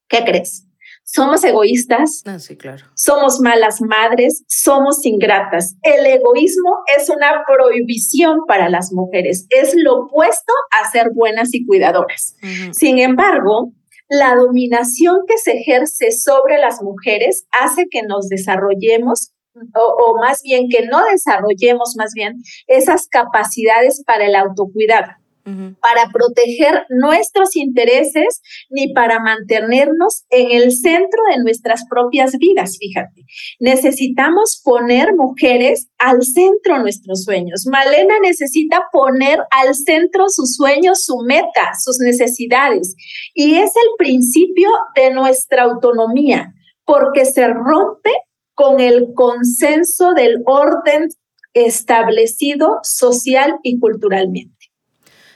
[0.09, 0.69] ¿qué crees?
[1.05, 2.23] Somos egoístas.
[2.25, 2.87] Ah, sí, claro.
[2.95, 5.77] Somos malas madres, somos ingratas.
[5.83, 9.47] El egoísmo es una prohibición para las mujeres.
[9.51, 12.37] Es lo opuesto a ser buenas y cuidadoras.
[12.73, 13.73] Sin embargo,
[14.09, 20.43] la dominación que se ejerce sobre las mujeres hace que nos desarrollemos o, o, más
[20.43, 25.13] bien que no desarrollemos más bien esas capacidades para el autocuidado
[25.45, 33.25] para proteger nuestros intereses ni para mantenernos en el centro de nuestras propias vidas, fíjate.
[33.61, 37.67] Necesitamos poner mujeres al centro nuestros sueños.
[37.71, 42.95] Malena necesita poner al centro sus sueños, su meta, sus necesidades.
[43.35, 46.53] Y es el principio de nuestra autonomía,
[46.85, 48.11] porque se rompe
[48.55, 51.09] con el consenso del orden
[51.53, 54.64] establecido social y culturalmente.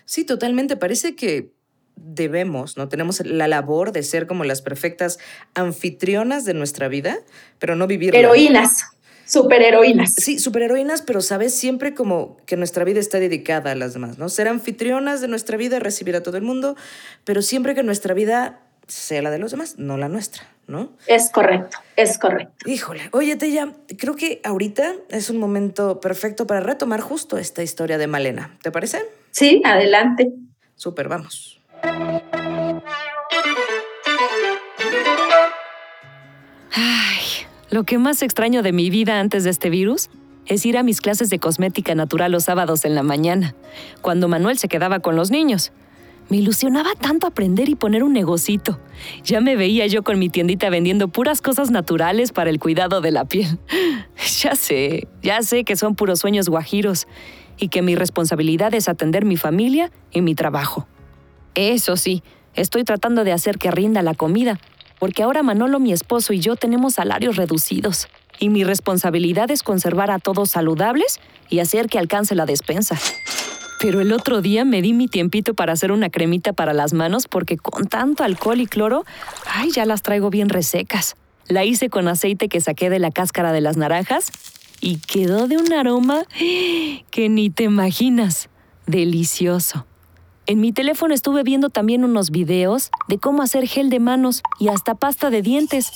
[0.08, 0.74] Sí, totalmente.
[0.74, 1.52] Parece que
[1.94, 2.88] debemos, ¿no?
[2.88, 5.18] Tenemos la labor de ser como las perfectas
[5.52, 7.18] anfitrionas de nuestra vida,
[7.58, 8.16] pero no vivir.
[8.16, 8.84] Heroínas.
[9.26, 10.14] Superheroínas.
[10.16, 14.30] Sí, superheroínas, pero sabes, siempre como que nuestra vida está dedicada a las demás, ¿no?
[14.30, 16.74] Ser anfitrionas de nuestra vida, recibir a todo el mundo,
[17.24, 20.96] pero siempre que nuestra vida sea la de los demás, no la nuestra, ¿no?
[21.06, 22.54] Es correcto, es correcto.
[22.64, 27.98] Híjole, oye, Teya, creo que ahorita es un momento perfecto para retomar justo esta historia
[27.98, 29.02] de Malena, ¿te parece?
[29.30, 30.32] Sí, adelante.
[30.74, 31.60] Súper, vamos.
[36.72, 37.24] Ay,
[37.70, 40.10] lo que más extraño de mi vida antes de este virus
[40.46, 43.54] es ir a mis clases de cosmética natural los sábados en la mañana,
[44.00, 45.72] cuando Manuel se quedaba con los niños.
[46.28, 48.78] Me ilusionaba tanto aprender y poner un negocito.
[49.24, 53.10] Ya me veía yo con mi tiendita vendiendo puras cosas naturales para el cuidado de
[53.10, 53.58] la piel.
[54.40, 57.08] Ya sé, ya sé que son puros sueños guajiros
[57.56, 60.86] y que mi responsabilidad es atender mi familia y mi trabajo.
[61.54, 62.22] Eso sí,
[62.54, 64.60] estoy tratando de hacer que rinda la comida,
[65.00, 70.10] porque ahora Manolo, mi esposo y yo tenemos salarios reducidos y mi responsabilidad es conservar
[70.10, 72.96] a todos saludables y hacer que alcance la despensa.
[73.80, 77.28] Pero el otro día me di mi tiempito para hacer una cremita para las manos
[77.28, 79.04] porque con tanto alcohol y cloro,
[79.46, 81.16] ay, ya las traigo bien resecas.
[81.46, 84.32] La hice con aceite que saqué de la cáscara de las naranjas
[84.80, 86.24] y quedó de un aroma
[87.10, 88.48] que ni te imaginas.
[88.86, 89.86] Delicioso.
[90.46, 94.68] En mi teléfono estuve viendo también unos videos de cómo hacer gel de manos y
[94.68, 95.92] hasta pasta de dientes.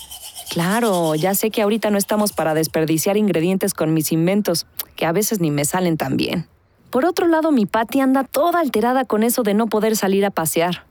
[0.51, 5.13] Claro, ya sé que ahorita no estamos para desperdiciar ingredientes con mis inventos, que a
[5.13, 6.49] veces ni me salen tan bien.
[6.93, 10.31] Por otro lado, mi Patty anda toda alterada con eso de no poder salir a
[10.31, 10.85] pasear.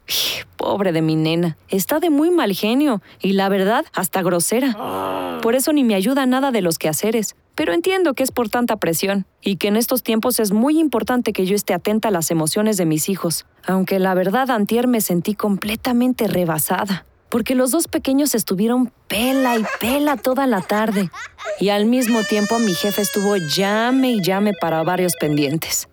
[0.57, 5.39] Pobre de mi nena, está de muy mal genio y la verdad, hasta grosera.
[5.43, 7.35] Por eso ni me ayuda nada de los quehaceres.
[7.53, 11.33] Pero entiendo que es por tanta presión y que en estos tiempos es muy importante
[11.33, 13.45] que yo esté atenta a las emociones de mis hijos.
[13.67, 19.63] Aunque la verdad, antier me sentí completamente rebasada porque los dos pequeños estuvieron pela y
[19.79, 21.09] pela toda la tarde.
[21.59, 25.87] Y al mismo tiempo mi jefe estuvo llame y llame para varios pendientes.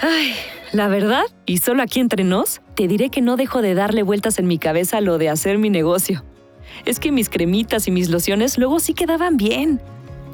[0.00, 0.34] Ay,
[0.72, 4.38] la verdad, y solo aquí entre nos, te diré que no dejo de darle vueltas
[4.38, 6.24] en mi cabeza lo de hacer mi negocio.
[6.84, 9.80] Es que mis cremitas y mis lociones luego sí quedaban bien.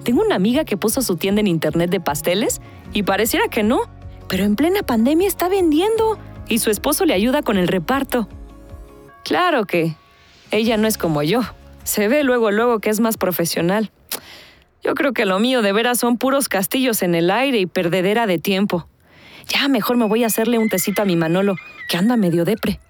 [0.02, 2.60] Tengo una amiga que puso su tienda en internet de pasteles
[2.92, 3.82] y pareciera que no,
[4.28, 6.18] pero en plena pandemia está vendiendo
[6.48, 8.28] y su esposo le ayuda con el reparto.
[9.24, 9.94] Claro que
[10.50, 11.42] ella no es como yo.
[11.84, 13.90] Se ve luego luego que es más profesional.
[14.82, 18.26] Yo creo que lo mío de veras son puros castillos en el aire y perdedera
[18.26, 18.88] de tiempo.
[19.46, 21.56] Ya mejor me voy a hacerle un tecito a mi Manolo,
[21.88, 22.80] que anda medio depre.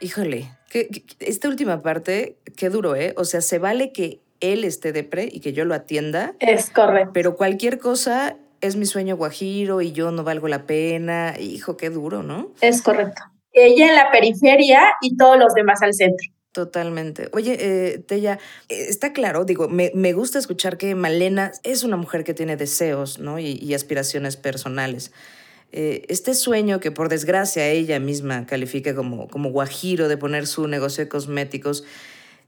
[0.00, 0.50] Híjole,
[1.20, 3.12] esta última parte, qué duro, ¿eh?
[3.16, 6.34] O sea, se vale que él esté depre y que yo lo atienda.
[6.38, 7.10] Es correcto.
[7.12, 11.34] Pero cualquier cosa es mi sueño guajiro y yo no valgo la pena.
[11.38, 12.52] Hijo, qué duro, ¿no?
[12.60, 13.22] Es correcto.
[13.52, 16.30] Ella en la periferia y todos los demás al centro.
[16.56, 17.28] Totalmente.
[17.32, 18.38] Oye, eh, Tella,
[18.70, 23.18] eh, está claro, digo, me, gusta escuchar que Malena es una mujer que tiene deseos
[23.18, 23.38] ¿no?
[23.38, 25.12] y, aspiraciones personales.
[25.72, 30.66] Eh, este sueño que por desgracia ella misma califica como, como guajiro de poner su
[30.66, 31.84] negocio de cosméticos,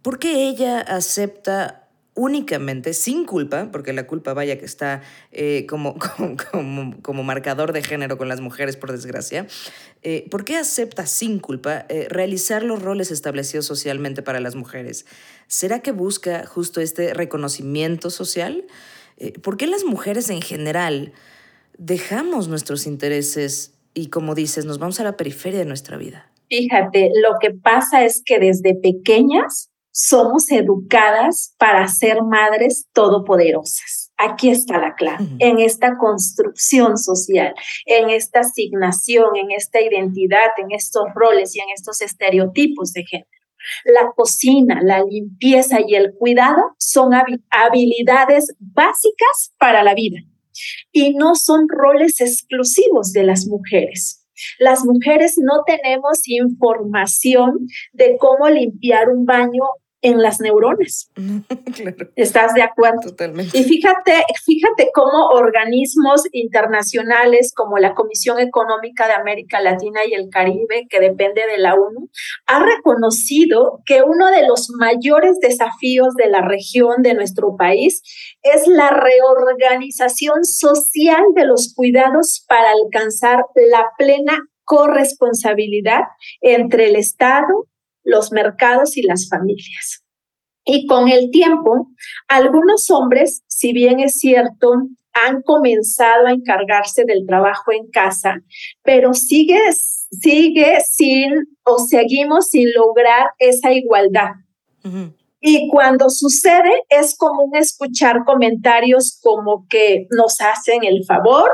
[0.01, 1.88] ¿por qué ella acepta
[2.19, 7.83] únicamente, sin culpa, porque la culpa vaya que está eh, como, como, como, marcador de
[7.83, 9.47] género con las mujeres, por desgracia,
[10.03, 15.07] eh, ¿por qué acepta sin culpa eh, realizar los roles establecidos socialmente para las mujeres?
[15.47, 18.67] ¿Será que busca justo este reconocimiento social?
[19.43, 21.13] ¿Por qué las mujeres en general
[21.77, 26.31] dejamos nuestros intereses y, como dices, nos vamos a la periferia de nuestra vida?
[26.49, 29.68] Fíjate, lo que pasa es que desde pequeñas
[29.99, 34.13] somos educadas para ser madres todopoderosas.
[34.17, 37.53] Aquí está la clave, en esta construcción social,
[37.85, 43.29] en esta asignación, en esta identidad, en estos roles y en estos estereotipos de género.
[43.85, 47.11] La cocina, la limpieza y el cuidado son
[47.51, 50.21] habilidades básicas para la vida
[50.93, 54.25] y no son roles exclusivos de las mujeres.
[54.61, 59.65] Las mujeres no tenemos información de cómo limpiar un baño
[60.03, 61.11] en las neuronas.
[62.17, 63.01] ¿Estás de acuerdo?
[63.03, 63.57] Totalmente.
[63.59, 70.29] Y fíjate, fíjate cómo organismos internacionales como la Comisión Económica de América Latina y el
[70.31, 72.09] Caribe, que depende de la ONU,
[72.47, 78.03] ha reconocido que uno de los mayores desafíos de la región de nuestro país
[78.43, 86.03] es la reorganización social de los cuidados para alcanzar la plena corresponsabilidad
[86.43, 87.67] entre el Estado,
[88.05, 90.05] los mercados y las familias.
[90.65, 91.89] Y con el tiempo,
[92.29, 94.73] algunos hombres, si bien es cierto,
[95.15, 98.37] han comenzado a encargarse del trabajo en casa,
[98.83, 101.33] pero sigue, sigue sin
[101.65, 104.33] o seguimos sin lograr esa igualdad.
[105.41, 111.51] Y cuando sucede, es común escuchar comentarios como que nos hacen el favor,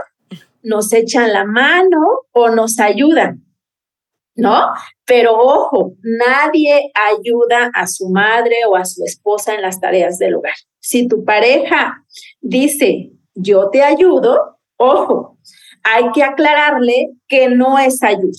[0.62, 2.00] nos echan la mano
[2.32, 3.44] o nos ayudan.
[4.36, 4.68] ¿No?
[5.04, 10.34] Pero ojo, nadie ayuda a su madre o a su esposa en las tareas del
[10.34, 10.54] hogar.
[10.80, 12.04] Si tu pareja
[12.40, 15.38] dice, yo te ayudo, ojo,
[15.82, 18.38] hay que aclararle que no es ayuda.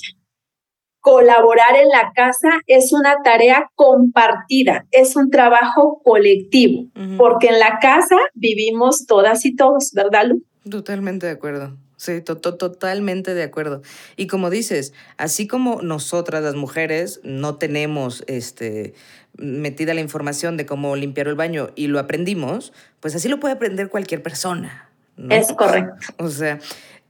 [1.00, 7.78] colaborar en la casa es una tarea compartida, es un trabajo colectivo, porque en la
[7.80, 10.44] casa vivimos todas y todos, ¿verdad, Lu?
[10.68, 11.78] Totalmente de acuerdo.
[11.98, 13.82] Sí, totalmente de acuerdo.
[14.18, 18.94] Y como dices, así como nosotras las mujeres no tenemos este,
[19.38, 23.54] metida la información de cómo limpiar el baño y lo aprendimos, pues así lo puede
[23.54, 24.90] aprender cualquier persona.
[25.30, 25.96] Es correcto.
[26.18, 26.60] O sea,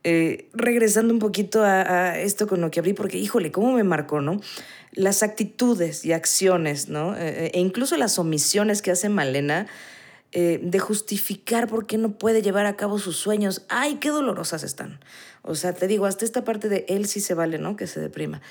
[0.03, 4.21] eh, regresando un poquito a, esto con lo que abrí, porque híjole, cómo me marcó,
[4.21, 4.39] ¿no?
[4.91, 7.17] Las actitudes y acciones, ¿no?
[7.17, 9.65] Eh, e incluso las omisiones que hace Malena
[10.31, 13.65] eh, de justificar por qué no puede llevar a cabo sus sueños.
[13.69, 14.99] ¡Ay, qué dolorosas están!
[15.41, 17.75] O sea, te digo, hasta esta parte de él sí se vale, ¿no?
[17.75, 18.41] Que se deprima.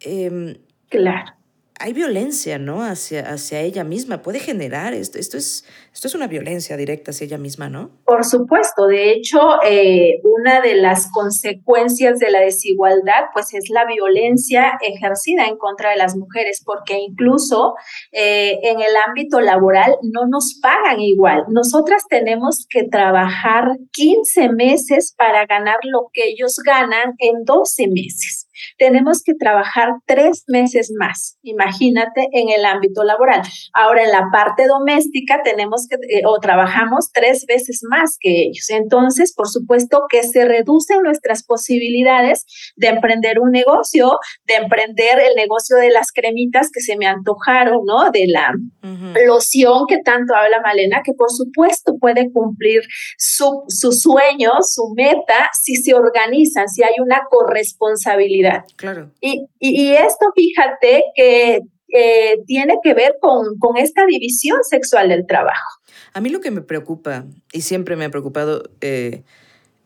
[0.00, 0.56] Em,
[0.88, 1.41] claro
[1.82, 2.84] hay violencia, ¿no?
[2.84, 4.22] Hacia, hacia ella misma.
[4.22, 7.90] Puede generar, esto, esto, es, esto es una violencia directa hacia ella misma, ¿no?
[8.04, 8.86] Por supuesto.
[8.86, 15.46] De hecho, eh, una de las consecuencias de la desigualdad, pues es la violencia ejercida
[15.46, 17.74] en contra de las mujeres, porque incluso
[18.12, 21.46] eh, en el ámbito laboral no nos pagan igual.
[21.48, 28.46] Nosotras tenemos que trabajar 15 meses para ganar lo que ellos ganan en 12 meses
[28.78, 33.42] tenemos que trabajar tres meses más, imagínate, en el ámbito laboral.
[33.72, 38.68] Ahora, en la parte doméstica tenemos que, eh, o trabajamos tres veces más que ellos.
[38.70, 42.44] Entonces, por supuesto que se reducen nuestras posibilidades
[42.76, 47.84] de emprender un negocio, de emprender el negocio de las cremitas que se me antojaron,
[47.84, 48.10] ¿no?
[48.10, 48.52] De la
[49.26, 52.82] loción que tanto habla Malena, que por supuesto puede cumplir
[53.16, 58.51] su, su sueño, su meta, si se organizan, si hay una corresponsabilidad.
[58.76, 59.10] Claro.
[59.20, 61.60] Y, y, esto, fíjate, que
[62.46, 65.80] tiene que ver con, con esta división sexual del trabajo.
[66.14, 69.22] A mí lo que me preocupa, y siempre me ha preocupado, eh,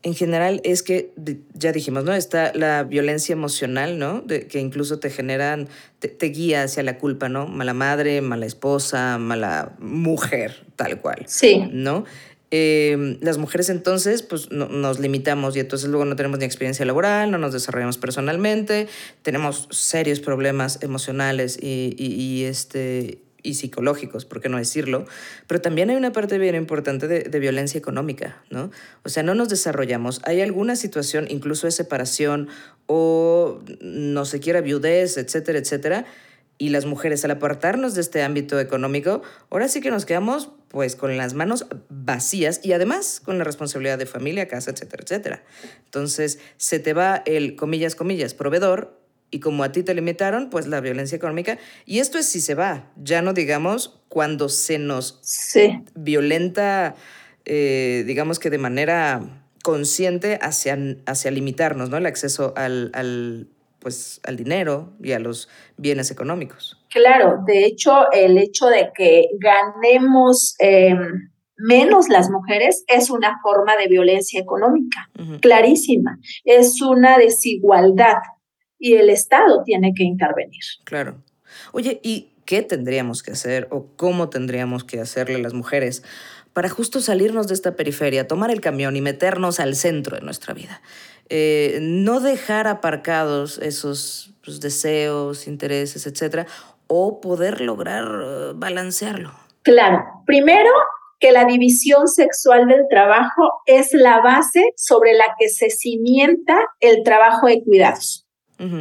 [0.02, 1.12] en general es que,
[1.54, 2.12] ya dijimos, ¿no?
[2.12, 4.20] Está la violencia emocional, ¿no?
[4.20, 7.48] De, que incluso te generan, te, te, guía hacia la culpa, ¿no?
[7.48, 11.24] Mala madre, mala esposa, mala mujer, tal cual.
[11.26, 11.68] Sí.
[11.72, 12.04] ¿No?
[12.58, 17.30] Em, las mujeres entonces pues nos limitamos y entonces luego no tenemos ni experiencia laboral,
[17.30, 18.88] no nos desarrollamos personalmente,
[19.20, 25.04] tenemos serios problemas emocionales y, este, y psicológicos, por qué no decirlo,
[25.46, 28.70] pero también hay una parte bien importante de, de, violencia económica, ¿no?
[29.04, 32.48] O sea, no nos desarrollamos, hay alguna situación, incluso de separación
[32.86, 36.06] o no se quiera viudez, etcétera, etcétera,
[36.58, 40.96] y las mujeres al apartarnos de este ámbito económico, ahora sí que nos quedamos pues
[40.96, 45.44] con las manos vacías y además con la responsabilidad de familia, casa, etcétera, etcétera.
[45.84, 50.66] Entonces se te va el, comillas, comillas, proveedor y como a ti te limitaron, pues
[50.66, 51.58] la violencia económica.
[51.84, 55.20] Y esto es si se va, ya no digamos cuando se nos
[55.94, 56.94] violenta,
[57.44, 61.96] eh, digamos que de manera consciente hacia, hacia limitarnos, ¿no?
[61.96, 63.48] El acceso al, al
[63.86, 66.76] pues al dinero y a los bienes económicos.
[66.90, 73.76] Claro, de hecho, el hecho de que ganemos em, menos las mujeres es una forma
[73.76, 75.08] de violencia económica,
[75.40, 78.18] clarísima, es una desigualdad
[78.76, 80.64] y el Estado tiene que intervenir.
[80.82, 81.22] Claro.
[81.70, 86.02] Oye, ¿y qué tendríamos que hacer o cómo tendríamos que hacerle las mujeres
[86.52, 90.54] para justo salirnos de esta periferia, tomar el camión y meternos al centro de nuestra
[90.54, 90.80] vida?
[91.28, 96.46] Eh, no dejar aparcados esos pues, deseos, intereses, etcétera,
[96.86, 99.32] o poder lograr eh, balancearlo.
[99.62, 100.70] Claro, primero
[101.18, 107.02] que la división sexual del trabajo es la base sobre la que se cimienta el
[107.02, 108.22] trabajo de cuidados.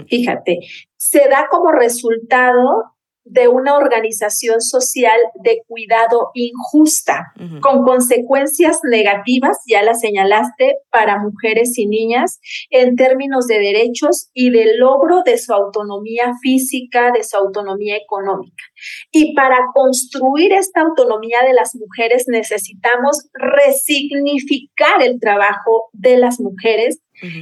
[0.07, 0.59] Fíjate,
[0.95, 2.94] se da como resultado
[3.25, 11.77] de una organización social de cuidado injusta, con consecuencias negativas, ya la señalaste, para mujeres
[11.77, 17.35] y niñas en términos de derechos y de logro de su autonomía física, de su
[17.35, 18.63] autonomía económica.
[19.11, 26.99] Y para construir esta autonomía de las mujeres necesitamos resignificar el trabajo de las mujeres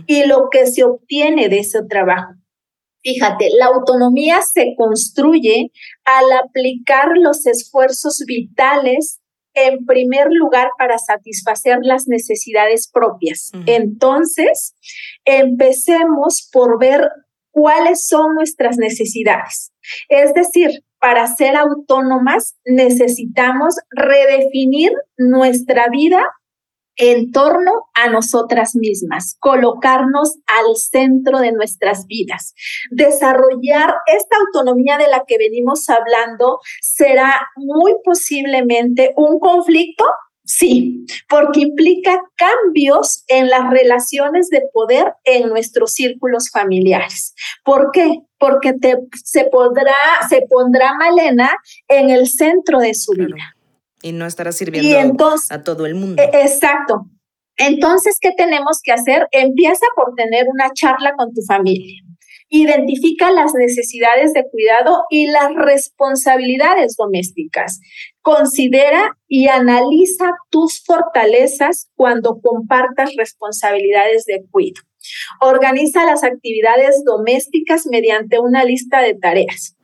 [0.07, 2.33] y lo que se obtiene de ese trabajo
[3.03, 5.71] Fíjate, la autonomía se construye
[6.05, 9.19] al aplicar los esfuerzos vitales
[9.53, 13.51] en primer lugar para satisfacer las necesidades propias.
[13.67, 14.73] Entonces,
[15.25, 17.07] empecemos por ver
[17.51, 19.71] cuáles son nuestras necesidades.
[20.09, 26.25] Es decir, para ser autónomas necesitamos redefinir nuestra vida
[26.95, 32.53] en torno a nosotras mismas, colocarnos al centro de nuestras vidas.
[32.91, 40.05] Desarrollar esta autonomía de la que venimos hablando será muy posiblemente un conflicto
[40.45, 47.33] Sí, porque implica cambios en las relaciones de poder en nuestros círculos familiares.
[47.63, 48.19] ¿Por qué?
[48.43, 49.95] porque te, se, podrá,
[50.27, 51.49] se pondrá Malena
[51.87, 53.55] en el centro de su vida.
[54.03, 56.21] Y no estará sirviendo a todo el mundo.
[56.21, 57.07] E, exacto.
[57.57, 59.27] Entonces, ¿qué tenemos que hacer?
[59.31, 62.01] Empieza por tener una charla con tu familia.
[62.49, 67.79] Identifica las necesidades de cuidado y las responsabilidades domésticas.
[68.21, 74.85] Considera y analiza tus fortalezas cuando compartas responsabilidades de cuidado.
[75.41, 79.75] Organiza las actividades domésticas mediante una lista de tareas.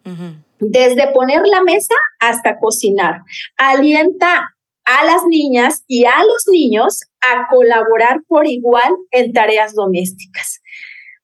[0.59, 3.21] Desde poner la mesa hasta cocinar.
[3.57, 4.55] Alienta
[4.85, 10.61] a las niñas y a los niños a colaborar por igual en tareas domésticas.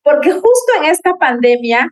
[0.03, 1.89] Porque justo en esta pandemia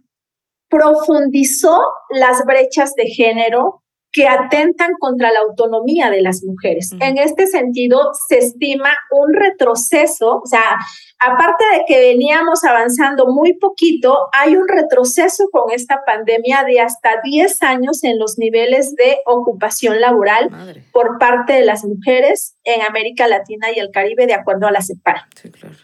[0.69, 1.79] profundizó
[2.09, 3.82] las brechas de género,
[4.13, 6.91] que atentan contra la autonomía de las mujeres.
[6.99, 10.77] En este sentido, se estima un retroceso, o sea,
[11.19, 17.21] aparte de que veníamos avanzando muy poquito, hay un retroceso con esta pandemia de hasta
[17.23, 20.51] 10 años en los niveles de ocupación laboral
[20.91, 24.83] por parte de las mujeres en América Latina y el Caribe, de acuerdo a la
[24.83, 25.21] CEPAL.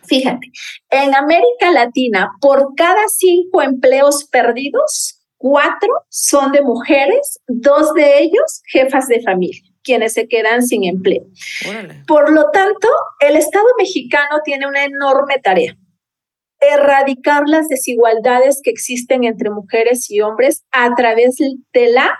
[0.03, 0.51] Fíjate,
[0.91, 8.61] en América Latina, por cada cinco empleos perdidos, cuatro son de mujeres, dos de ellos
[8.71, 11.23] jefas de familia quienes se quedan sin empleo.
[12.05, 12.87] Por lo tanto,
[13.21, 15.75] el Estado mexicano tiene una enorme tarea,
[16.59, 22.19] erradicar las desigualdades que existen entre mujeres y hombres a través de la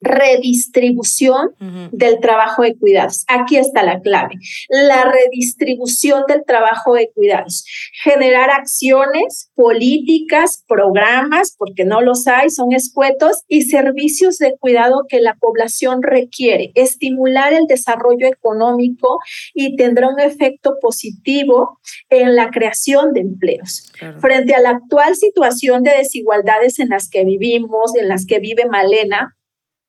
[0.00, 1.50] redistribución
[1.92, 3.24] del trabajo de cuidados.
[3.28, 4.34] Aquí está la clave,
[4.68, 7.64] la redistribución del trabajo de cuidados.
[8.02, 15.20] Generar acciones, políticas, programas, porque no los hay, son escuetos, y servicios de cuidado que
[15.20, 16.72] la población requiere.
[16.74, 19.18] Estimular el desarrollo económico
[19.54, 21.78] y tendrá un efecto positivo
[22.08, 23.92] en la creación de empleos.
[24.20, 28.66] Frente a la actual situación de desigualdades en las que vivimos, en las que vive
[28.66, 29.36] Malena,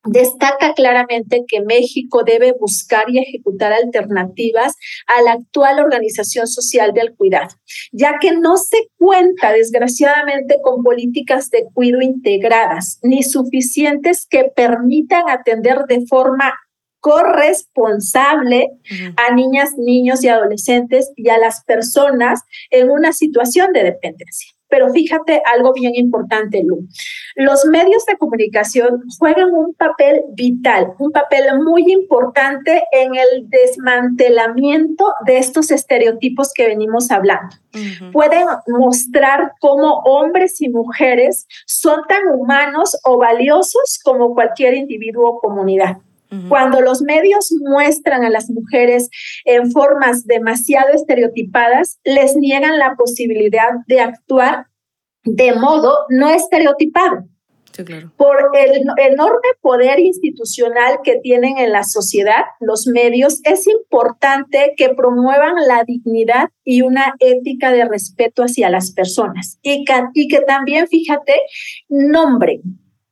[0.05, 4.75] destaca claramente que México debe buscar y ejecutar alternativas
[5.07, 7.55] a la actual organización social del cuidado,
[7.91, 15.29] ya que no se cuenta desgraciadamente con políticas de cuidado integradas ni suficientes que permitan
[15.29, 16.53] atender de forma
[16.99, 18.67] corresponsable
[19.15, 24.58] a niñas, niños y adolescentes y a las personas en una situación de dependencia.
[24.69, 26.87] Pero fíjate algo bien importante, Lu.
[27.35, 35.13] Los medios de comunicación juegan un papel vital, un papel muy importante en el desmantelamiento
[35.25, 37.55] de estos estereotipos que venimos hablando.
[38.11, 45.39] Pueden mostrar cómo hombres y mujeres son tan humanos o valiosos como cualquier individuo o
[45.39, 45.97] comunidad.
[46.47, 49.09] Cuando los medios muestran a las mujeres
[49.45, 54.67] en formas demasiado estereotipadas, les niegan la posibilidad de actuar
[55.23, 57.25] de modo no estereotipado.
[58.17, 64.89] Por el enorme poder institucional que tienen en la sociedad, los medios, es importante que
[64.89, 69.59] promuevan la dignidad y una ética de respeto hacia las personas.
[69.61, 71.35] Y y que también, fíjate,
[71.87, 72.61] nombren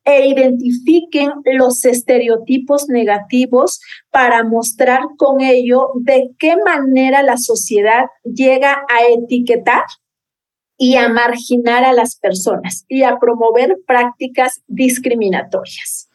[0.07, 8.85] e identifiquen los estereotipos negativos para mostrar con ello de qué manera la sociedad llega
[8.89, 9.83] a etiquetar
[10.77, 16.06] y a marginar a las personas y a promover prácticas discriminatorias.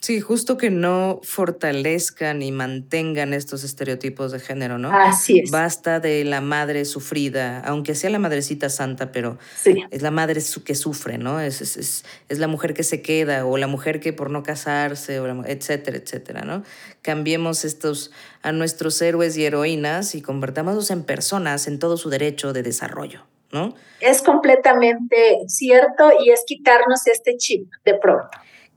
[0.00, 4.90] Sí, justo que no fortalezcan y mantengan estos estereotipos de género, ¿no?
[4.98, 5.50] Así es.
[5.50, 9.36] Basta de la madre sufrida, aunque sea la madrecita santa, pero
[9.90, 11.38] es la madre que sufre, ¿no?
[11.38, 15.20] Es, es, es, la mujer que se queda o la mujer que por no casarse,
[15.46, 16.64] etcétera, etcétera, ¿no?
[17.02, 22.54] Cambiemos estos a nuestros héroes y heroínas y convertámoslos en personas en todo su derecho
[22.54, 23.74] de desarrollo, ¿no?
[24.00, 28.30] Es completamente cierto y es quitarnos este chip de pronto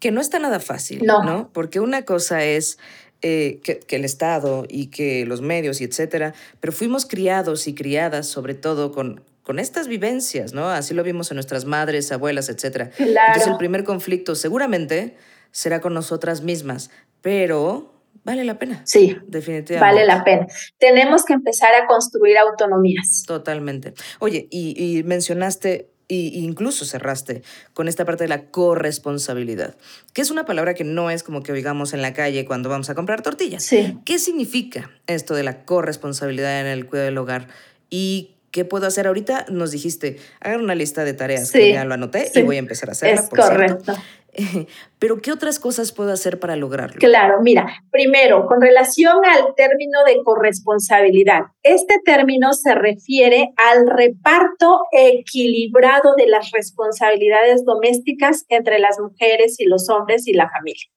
[0.04, 1.50] que no está nada fácil, ¿no?
[1.54, 2.78] Porque una cosa es
[3.22, 8.28] eh, que, el Estado y que los medios y etcétera, pero fuimos criados y criadas
[8.28, 10.70] sobre todo con, con estas vivencias, ¿no?
[10.70, 12.92] Así lo vimos en nuestras madres, abuelas, etcétera.
[13.00, 15.16] Entonces el primer conflicto seguramente
[15.52, 16.92] será con nosotras mismas,
[17.22, 17.94] pero
[18.26, 18.82] vale la pena.
[18.84, 19.80] Sí, definitivamente.
[19.80, 20.48] Vale la pena.
[20.80, 23.24] Tenemos que empezar a construir autonomías.
[23.26, 23.94] Totalmente.
[24.20, 27.44] Oye, y, y mencionaste incluso cerraste
[27.74, 29.76] con esta parte de la corresponsabilidad,
[30.14, 32.90] que es una palabra que no es como que oigamos en la calle cuando vamos
[32.90, 33.64] a comprar tortillas.
[33.64, 33.98] Sí.
[34.06, 37.48] ¿Qué significa esto de la corresponsabilidad en el cuidado del hogar?
[37.90, 39.48] ¿Y qué puedo hacer ahorita?
[39.50, 42.90] Nos dijiste, hagan una lista de tareas, que ya lo anoté y voy a empezar
[42.90, 43.22] a hacerla.
[43.22, 43.96] Es correcto.
[45.00, 46.98] Pero ¿qué otras cosas puedo hacer para lograrlo?
[47.00, 54.82] Claro, mira, primero, con relación al término de corresponsabilidad, este término se refiere al reparto
[54.92, 60.88] equilibrado de las responsabilidades domésticas entre las mujeres y los hombres y la familia.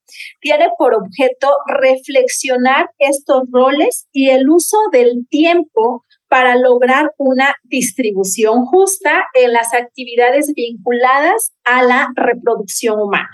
[0.41, 8.65] Tiene por objeto reflexionar estos roles y el uso del tiempo para lograr una distribución
[8.67, 13.31] justa en las actividades vinculadas a la reproducción humana.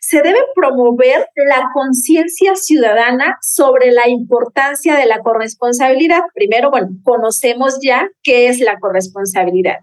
[0.00, 6.22] Se debe promover la conciencia ciudadana sobre la importancia de la corresponsabilidad.
[6.34, 9.78] Primero, bueno, conocemos ya qué es la corresponsabilidad.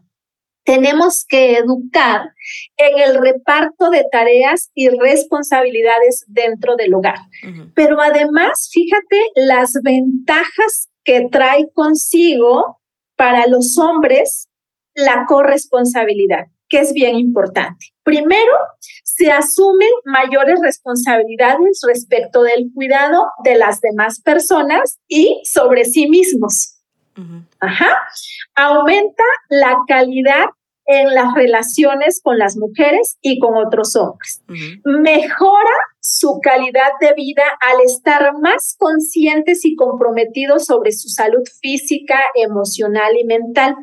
[0.65, 2.33] Tenemos que educar
[2.75, 7.19] en el reparto de tareas y responsabilidades dentro del hogar.
[7.73, 12.81] Pero además, fíjate las ventajas que trae consigo
[13.15, 14.49] para los hombres
[14.93, 17.93] la corresponsabilidad, que es bien importante.
[18.03, 18.51] Primero,
[19.03, 26.75] se asumen mayores responsabilidades respecto del cuidado de las demás personas y sobre sí mismos.
[27.61, 28.03] Ajá.
[28.55, 30.47] Aumenta la calidad
[30.87, 34.43] en las relaciones con las mujeres y con otros hombres.
[34.83, 42.19] Mejora su calidad de vida al estar más conscientes y comprometidos sobre su salud física,
[42.35, 43.75] emocional y mental.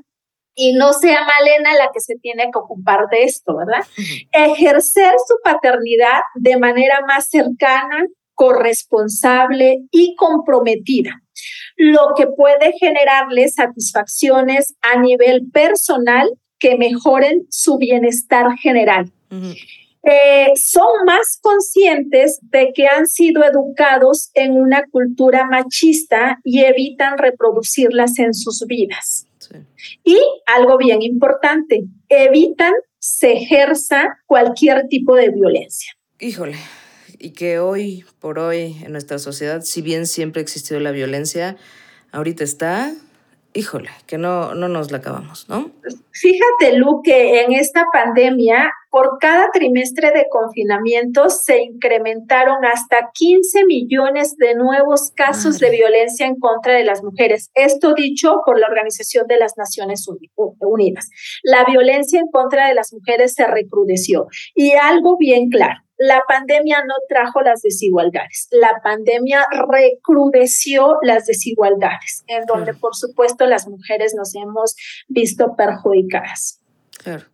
[0.55, 3.85] Y no sea Malena la que se tiene que ocupar de esto, ¿verdad?
[4.33, 11.21] Ejercer su paternidad de manera más cercana, corresponsable y comprometida
[11.77, 19.13] lo que puede generarle satisfacciones a nivel personal que mejoren su bienestar general.
[20.07, 27.17] Eh, son más conscientes de que han sido educados en una cultura machista y evitan
[27.17, 29.27] reproducirlas en sus vidas.
[30.03, 35.93] Y algo bien importante, evitan se ejerza cualquier tipo de violencia.
[36.19, 36.57] Híjole,
[37.19, 41.57] y que hoy por hoy en nuestra sociedad, si bien siempre ha existido la violencia,
[42.13, 42.95] ahorita está
[43.55, 45.71] híjole, que no, no nos la acabamos, ¿no?
[46.11, 53.65] Fíjate, Lu, que en esta pandemia, por cada trimestre de confinamiento, se incrementaron hasta 15
[53.65, 57.51] millones de nuevos casos de violencia en contra de las mujeres.
[57.55, 60.07] Esto dicho por la Organización de las Naciones
[60.61, 61.11] Unidas.
[61.43, 64.29] La violencia en contra de las mujeres se recrudeció.
[64.55, 72.23] Y algo bien claro, la pandemia no trajo las desigualdades, la pandemia recrudeció las desigualdades,
[72.29, 74.77] en donde por supuesto las mujeres nos hemos
[75.09, 76.61] visto perjudicadas.
[77.03, 77.25] Claro.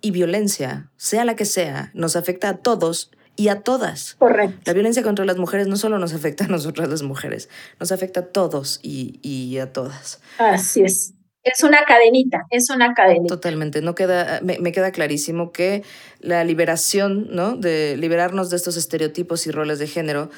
[0.00, 4.16] Y violencia, sea la que sea, nos afecta a todos y a todas.
[4.18, 4.60] Correcto.
[4.64, 7.48] La violencia contra las mujeres no solo nos afecta a nosotras las mujeres,
[7.78, 10.20] nos afecta a todos y, y a todas.
[10.38, 11.14] Así es.
[11.42, 13.34] Es una cadenita, es una cadenita.
[13.34, 15.82] Totalmente, no queda, me, queda clarísimo que
[16.18, 17.56] la liberación, ¿no?
[17.56, 20.30] De liberarnos de estos estereotipos y roles de género,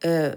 [0.00, 0.36] eh,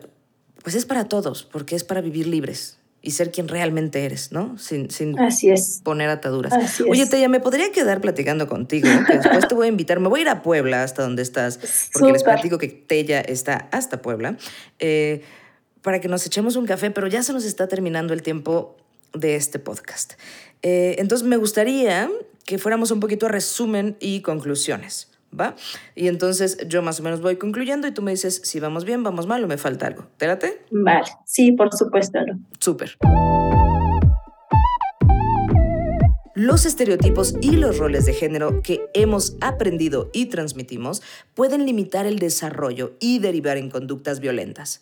[0.63, 4.57] pues es para todos, porque es para vivir libres y ser quien realmente eres, ¿no?
[4.59, 5.81] Sin, sin Así es.
[5.83, 6.81] poner ataduras.
[6.87, 10.19] Oye, Teya, me podría quedar platicando contigo, que después te voy a invitar, me voy
[10.19, 14.37] a ir a Puebla hasta donde estás, porque les platico que Teya está hasta Puebla,
[14.79, 15.23] eh,
[15.81, 18.77] para que nos echemos un café, pero ya se nos está terminando el tiempo
[19.13, 20.13] de este podcast.
[20.61, 22.09] Eh, entonces me gustaría
[22.45, 25.10] que fuéramos un poquito a resumen y conclusiones.
[25.37, 25.55] ¿Va?
[25.95, 29.03] Y entonces yo más o menos voy concluyendo y tú me dices si vamos bien,
[29.03, 30.07] vamos mal o me falta algo.
[30.17, 30.27] ¿Te
[30.71, 32.19] Vale, sí, por supuesto.
[32.59, 32.97] Súper.
[36.33, 41.01] Los estereotipos y los roles de género que hemos aprendido y transmitimos
[41.33, 44.81] pueden limitar el desarrollo y derivar en conductas violentas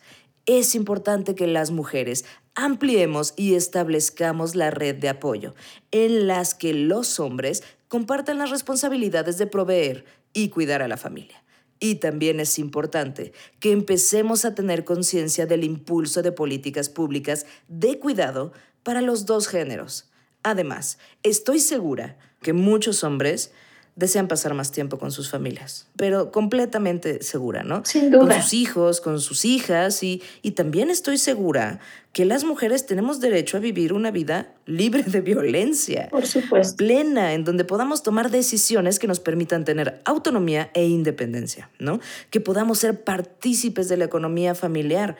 [0.50, 2.26] es importante que las mujeres
[2.56, 5.54] ampliemos y establezcamos la red de apoyo
[5.92, 11.44] en las que los hombres compartan las responsabilidades de proveer y cuidar a la familia.
[11.80, 18.00] Y también es importante que empecemos a tener conciencia del impulso de políticas públicas de
[18.00, 18.52] cuidado
[18.84, 20.10] para los dos géneros.
[20.44, 23.52] Además, estoy segura que muchos hombres
[24.00, 27.84] desean pasar más tiempo con sus familias, pero completamente segura, ¿no?
[27.84, 28.22] Sin duda.
[28.22, 31.80] Con sus hijos, con sus hijas y, y también estoy segura
[32.14, 36.08] que las mujeres tenemos derecho a vivir una vida libre de violencia.
[36.10, 36.78] Por supuesto.
[36.78, 42.00] Plena, en donde podamos tomar decisiones que nos permitan tener autonomía e independencia, ¿no?
[42.30, 45.18] Que podamos ser partícipes de la economía familiar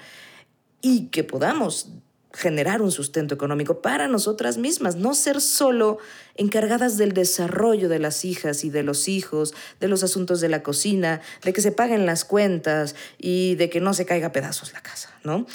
[0.82, 1.90] y que podamos
[2.34, 5.98] generar un sustento económico para nosotras mismas, no ser solo
[6.36, 10.62] encargadas del desarrollo de las hijas y de los hijos, de los asuntos de la
[10.62, 14.82] cocina, de que se paguen las cuentas y de que no se caiga pedazos la
[14.82, 15.48] casa, ¿no?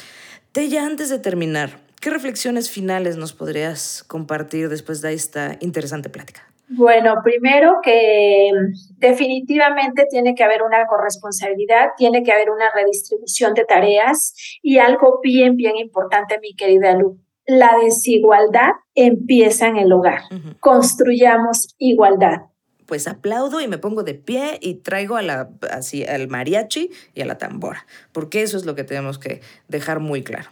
[0.52, 6.53] Tella, antes de terminar, ¿qué reflexiones finales nos podrías compartir después de esta interesante plática?
[6.76, 8.50] Bueno, primero que
[8.96, 15.20] definitivamente tiene que haber una corresponsabilidad, tiene que haber una redistribución de tareas y algo
[15.22, 17.18] bien, bien importante, mi querida Lu.
[17.46, 20.22] La desigualdad empieza en el hogar.
[20.60, 22.42] Construyamos igualdad
[22.86, 27.22] pues aplaudo y me pongo de pie y traigo a la, así, al mariachi y
[27.22, 30.50] a la tambora, porque eso es lo que tenemos que dejar muy claro.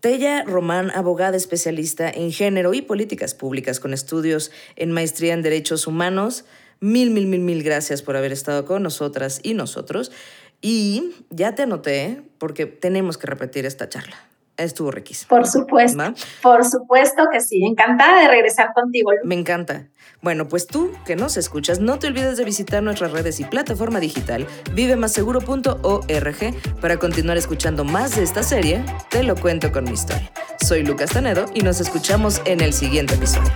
[0.00, 5.88] Tella Román, abogada especialista en género y políticas públicas con estudios en maestría en derechos
[5.88, 6.44] humanos.
[6.78, 10.12] Mil, mil, mil, mil gracias por haber estado con nosotras y nosotros.
[10.60, 14.28] Y ya te anoté porque tenemos que repetir esta charla.
[14.58, 15.28] Estuvo riquísimo.
[15.28, 16.02] Por supuesto.
[16.42, 17.64] Por supuesto que sí.
[17.64, 19.12] Encantada de regresar contigo.
[19.24, 19.86] Me encanta.
[20.20, 24.00] Bueno, pues tú que nos escuchas, no te olvides de visitar nuestras redes y plataforma
[24.00, 28.84] digital vivemaseguro.org para continuar escuchando más de esta serie.
[29.10, 30.28] Te lo cuento con mi historia.
[30.60, 33.52] Soy Lucas Tanedo y nos escuchamos en el siguiente episodio.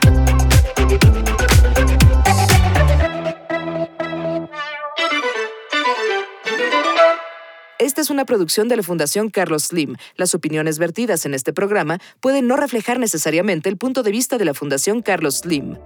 [7.83, 9.97] Esta es una producción de la Fundación Carlos Slim.
[10.15, 14.45] Las opiniones vertidas en este programa pueden no reflejar necesariamente el punto de vista de
[14.45, 15.79] la Fundación Carlos Slim.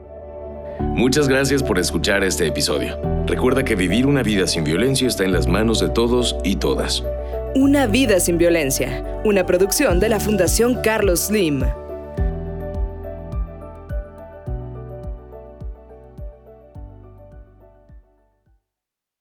[0.78, 3.00] Muchas gracias por escuchar este episodio.
[3.26, 7.02] Recuerda que vivir una vida sin violencia está en las manos de todos y todas.
[7.54, 11.62] Una vida sin violencia, una producción de la Fundación Carlos Slim.